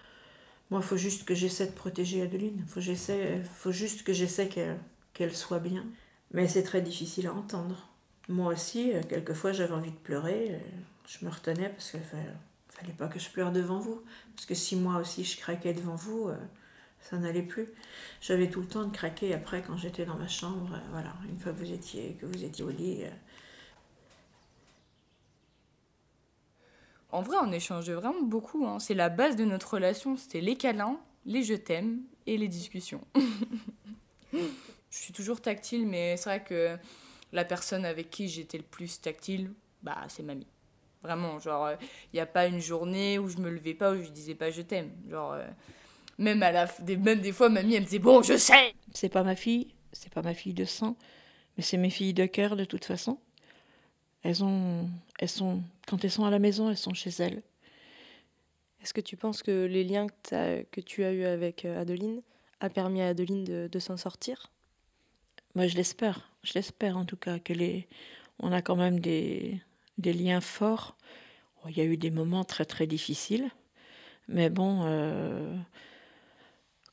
moi, 0.71 0.81
faut 0.81 0.97
juste 0.97 1.25
que 1.25 1.35
j'essaie 1.35 1.67
de 1.67 1.71
protéger 1.71 2.21
Adeline. 2.21 2.63
Faut 2.67 2.81
j'essaie, 2.81 3.41
faut 3.43 3.71
juste 3.71 4.03
que 4.03 4.13
j'essaie 4.13 4.49
qu'elle 5.13 5.35
soit 5.35 5.59
bien. 5.59 5.85
Mais 6.33 6.47
c'est 6.47 6.63
très 6.63 6.81
difficile 6.81 7.27
à 7.27 7.33
entendre. 7.33 7.89
Moi 8.27 8.51
aussi, 8.53 8.91
euh, 8.93 9.01
quelquefois, 9.07 9.51
j'avais 9.51 9.73
envie 9.73 9.91
de 9.91 9.97
pleurer. 9.97 10.47
Euh, 10.51 10.59
je 11.07 11.23
me 11.23 11.29
retenais 11.29 11.69
parce 11.69 11.91
qu'il 11.91 11.99
fallait 12.69 12.93
pas 12.93 13.07
que 13.07 13.19
je 13.19 13.29
pleure 13.29 13.51
devant 13.51 13.79
vous. 13.79 14.01
Parce 14.35 14.47
que 14.47 14.55
si 14.55 14.75
moi 14.75 14.97
aussi 14.97 15.23
je 15.23 15.37
craquais 15.37 15.73
devant 15.73 15.95
vous, 15.95 16.29
euh, 16.29 16.35
ça 16.99 17.17
n'allait 17.17 17.43
plus. 17.43 17.67
J'avais 18.21 18.49
tout 18.49 18.61
le 18.61 18.67
temps 18.67 18.85
de 18.85 18.91
craquer 18.91 19.35
après 19.35 19.61
quand 19.61 19.77
j'étais 19.77 20.05
dans 20.05 20.17
ma 20.17 20.27
chambre. 20.27 20.79
Voilà, 20.91 21.13
une 21.29 21.39
fois 21.39 21.51
vous 21.51 21.71
étiez, 21.71 22.17
que 22.19 22.25
vous 22.25 22.43
étiez 22.43 22.65
au 22.65 22.71
lit. 22.71 23.03
En 27.15 27.21
vrai, 27.21 27.37
on 27.41 27.51
échangeait 27.53 27.93
vraiment 27.93 28.23
beaucoup. 28.23 28.67
Hein. 28.67 28.77
C'est 28.79 28.93
la 28.93 29.07
base 29.07 29.37
de 29.37 29.45
notre 29.45 29.75
relation. 29.75 30.17
C'était 30.17 30.41
les 30.41 30.57
câlins, 30.57 30.99
les 31.25 31.43
je 31.43 31.53
t'aime 31.53 32.01
et 32.27 32.37
les 32.37 32.49
discussions. 32.49 32.99
je 34.33 34.39
suis 34.89 35.13
toujours 35.13 35.39
tactile, 35.39 35.87
mais 35.87 36.17
c'est 36.17 36.29
vrai 36.29 36.43
que 36.43 36.75
la 37.31 37.45
personne 37.45 37.85
avec 37.85 38.09
qui 38.09 38.27
j'étais 38.27 38.57
le 38.57 38.65
plus 38.65 38.99
tactile, 38.99 39.53
bah, 39.81 39.95
c'est 40.09 40.23
mamie. 40.23 40.45
Vraiment, 41.03 41.39
genre, 41.39 41.69
il 41.69 41.73
euh, 41.75 41.87
n'y 42.15 42.19
a 42.19 42.25
pas 42.25 42.47
une 42.47 42.59
journée 42.59 43.17
où 43.17 43.29
je 43.29 43.37
me 43.37 43.49
levais 43.49 43.75
pas, 43.75 43.93
où 43.93 44.03
je 44.03 44.09
disais 44.09 44.35
pas 44.35 44.51
je 44.51 44.63
t'aime. 44.63 44.91
Genre, 45.09 45.31
euh, 45.31 45.47
même, 46.17 46.43
à 46.43 46.51
la, 46.51 46.65
des, 46.79 46.97
même 46.97 47.21
des 47.21 47.31
fois, 47.31 47.47
mamie, 47.47 47.75
elle 47.75 47.83
me 47.83 47.85
disait 47.85 47.99
bon, 47.99 48.23
je 48.23 48.35
sais 48.35 48.73
C'est 48.91 49.07
pas 49.07 49.23
ma 49.23 49.37
fille, 49.37 49.73
c'est 49.93 50.13
pas 50.13 50.21
ma 50.21 50.33
fille 50.33 50.53
de 50.53 50.65
sang, 50.65 50.97
mais 51.55 51.63
c'est 51.63 51.77
mes 51.77 51.91
filles 51.91 52.13
de 52.13 52.25
cœur 52.25 52.57
de 52.57 52.65
toute 52.65 52.83
façon. 52.83 53.19
Elles, 54.25 54.43
ont, 54.43 54.89
elles 55.19 55.29
sont, 55.29 55.61
quand 55.85 56.03
elles 56.03 56.09
sont 56.09 56.25
à 56.25 56.31
la 56.31 56.39
maison, 56.39 56.71
elles 56.71 56.77
sont 56.77 56.95
chez 56.95 57.11
elles. 57.19 57.43
Est-ce 58.81 58.91
que 58.91 59.01
tu 59.01 59.17
penses 59.17 59.43
que 59.43 59.65
les 59.65 59.83
liens 59.83 60.07
que, 60.07 60.63
que 60.63 60.81
tu 60.81 61.03
as 61.03 61.13
eus 61.13 61.25
avec 61.25 61.63
euh, 61.63 61.79
Adeline 61.79 62.23
a 62.59 62.71
permis 62.71 63.03
à 63.03 63.09
Adeline 63.09 63.43
de, 63.43 63.79
s'en 63.79 63.97
sortir? 63.97 64.51
Moi, 65.53 65.67
je 65.67 65.75
l'espère. 65.75 66.31
Je 66.41 66.53
l'espère 66.55 66.97
en 66.97 67.05
tout 67.05 67.17
cas 67.17 67.37
que 67.37 67.53
les, 67.53 67.87
on 68.39 68.51
a 68.51 68.63
quand 68.63 68.75
même 68.75 68.99
des, 68.99 69.61
des 69.99 70.11
liens 70.11 70.41
forts. 70.41 70.97
il 71.69 71.77
y 71.77 71.81
a 71.81 71.85
eu 71.85 71.95
des 71.95 72.09
moments 72.09 72.45
très 72.45 72.65
très 72.65 72.87
difficiles, 72.87 73.51
mais 74.27 74.49
bon, 74.49 74.85
euh, 74.85 75.55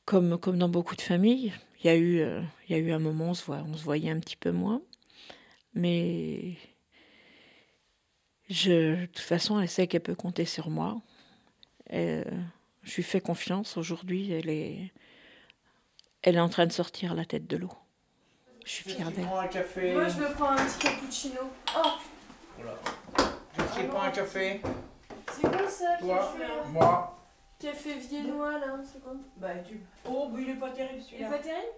comme, 0.05 0.37
comme 0.37 0.59
dans 0.59 0.69
beaucoup 0.69 0.97
de 0.97 1.01
familles, 1.01 1.55
il 1.83 1.87
y 1.87 1.89
a 1.89 1.97
eu, 1.97 2.21
euh, 2.21 2.43
il 2.69 2.77
y 2.77 2.79
a 2.79 2.79
eu 2.79 2.93
un 2.93 2.99
moment 2.99 3.29
où 3.29 3.31
on 3.31 3.35
se, 3.35 3.45
voit, 3.47 3.65
on 3.67 3.75
se 3.75 3.85
voyait 3.85 4.11
un 4.11 4.21
petit 4.21 4.37
peu 4.37 4.51
moins, 4.51 4.83
mais 5.73 6.59
je, 8.51 9.01
de 9.03 9.07
toute 9.07 9.19
façon, 9.19 9.61
elle 9.61 9.69
sait 9.69 9.87
qu'elle 9.87 10.03
peut 10.03 10.15
compter 10.15 10.45
sur 10.45 10.71
moi. 10.71 11.01
je 11.91 12.25
lui 12.97 13.03
fais 13.03 13.21
confiance. 13.21 13.77
Aujourd'hui, 13.77 14.33
elle 14.33 14.49
est, 14.51 14.93
elle 16.23 16.37
est 16.37 16.41
en 16.41 16.49
train 16.49 16.67
de 16.67 16.73
sortir 16.73 17.15
la 17.15 17.25
tête 17.25 17.47
de 17.47 17.57
l'eau. 17.57 17.73
Je 18.65 18.71
suis 18.71 18.91
fière 18.91 19.11
d'elle. 19.11 19.25
Moi, 19.25 19.49
je 20.09 20.21
me 20.21 20.33
prends 20.35 20.51
un 20.51 20.65
petit 20.65 20.79
cappuccino. 20.79 21.41
Oh 21.77 21.89
Voilà. 22.57 22.79
Prend 23.89 24.03
un 24.03 24.11
café 24.11 24.61
C'est 25.33 25.43
quoi 25.43 25.69
ça 25.69 25.97
Toi, 26.01 26.35
moi. 26.71 27.19
Café 27.59 27.95
viennois, 27.99 28.59
là, 28.59 28.79
c'est 28.85 29.03
quoi 29.03 29.15
Bah, 29.37 29.55
tu. 29.67 29.81
Oh, 30.09 30.29
mais 30.33 30.43
il 30.43 30.51
est 30.51 30.55
pas 30.55 30.71
terrible 30.71 31.01
celui-là. 31.01 31.29
Il 31.29 31.33
est 31.33 31.37
pas 31.37 31.43
terrible? 31.43 31.73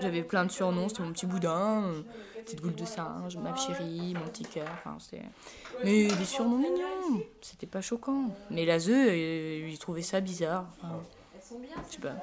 J'avais 0.00 0.22
plein 0.22 0.44
de 0.44 0.50
surnoms, 0.50 0.88
c'était 0.88 1.02
mon 1.02 1.12
petit 1.12 1.26
boudin, 1.26 1.84
euh, 1.84 2.02
petite 2.44 2.60
boule 2.60 2.74
de 2.74 2.84
singe, 2.84 3.36
ma 3.36 3.54
chérie, 3.56 4.14
mon 4.14 4.26
petit 4.28 4.44
cœur, 4.44 4.68
enfin. 4.84 4.96
Mais 5.84 6.06
des 6.08 6.24
surnoms 6.24 6.58
mignons, 6.58 7.22
c'était 7.40 7.66
pas 7.66 7.80
choquant. 7.80 8.30
Mais 8.50 8.64
la 8.64 8.78
ZE, 8.78 8.90
euh, 8.90 9.68
il 9.68 9.78
trouvait 9.78 10.02
ça 10.02 10.20
bizarre. 10.20 10.66
Enfin, 10.78 11.00
je 11.88 11.94
sais 11.94 12.00
pas. 12.00 12.14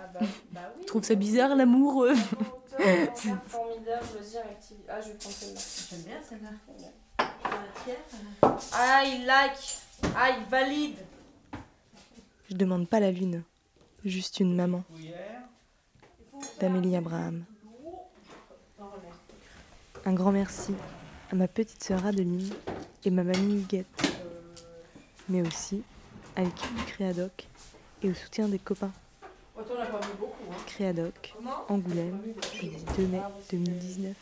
Il 0.79 0.85
trouve 0.87 1.03
ça 1.03 1.15
bizarre 1.15 1.55
l'amour. 1.55 2.05
Formidable, 3.47 4.05
Ah, 4.87 5.01
je 5.01 5.07
vais 5.07 5.13
prendre 5.15 5.35
celle-là. 5.35 5.59
J'aime 5.89 6.01
bien 6.01 6.21
celle-là. 6.27 6.51
I 8.73 9.25
like. 9.25 9.79
I 10.15 10.49
valide. 10.49 10.97
Je 12.49 12.55
demande 12.55 12.87
pas 12.87 12.99
la 12.99 13.11
lune, 13.11 13.43
juste 14.03 14.39
une 14.39 14.55
maman 14.55 14.83
d'Amélie 16.59 16.95
Abraham. 16.95 17.43
Un 20.05 20.13
grand 20.13 20.31
merci 20.31 20.73
à 21.31 21.35
ma 21.35 21.47
petite 21.47 21.83
sœur 21.83 22.05
Adeline 22.05 22.49
et 23.05 23.09
ma 23.09 23.23
mamie 23.23 23.61
Huguette, 23.61 23.85
mais 25.27 25.41
aussi 25.41 25.83
à 26.35 26.43
l'équipe 26.43 26.75
du 26.75 26.83
Créadoc 26.83 27.47
et 28.01 28.09
au 28.09 28.13
soutien 28.13 28.47
des 28.47 28.59
copains. 28.59 28.91
Créadoc, 30.65 31.33
Angoulême, 31.67 32.21
jeudi 32.53 32.83
2 32.97 33.07
mai 33.07 33.21
2019. 33.51 34.15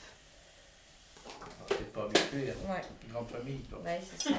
C'est 1.70 1.94
pas 1.94 2.04
habitué, 2.04 2.50
hein. 2.52 2.82
grande 3.12 3.30
famille, 3.30 3.60
toi. 3.70 3.80
Ouais, 3.84 4.02
c'est 4.04 4.30
ça. 4.30 4.36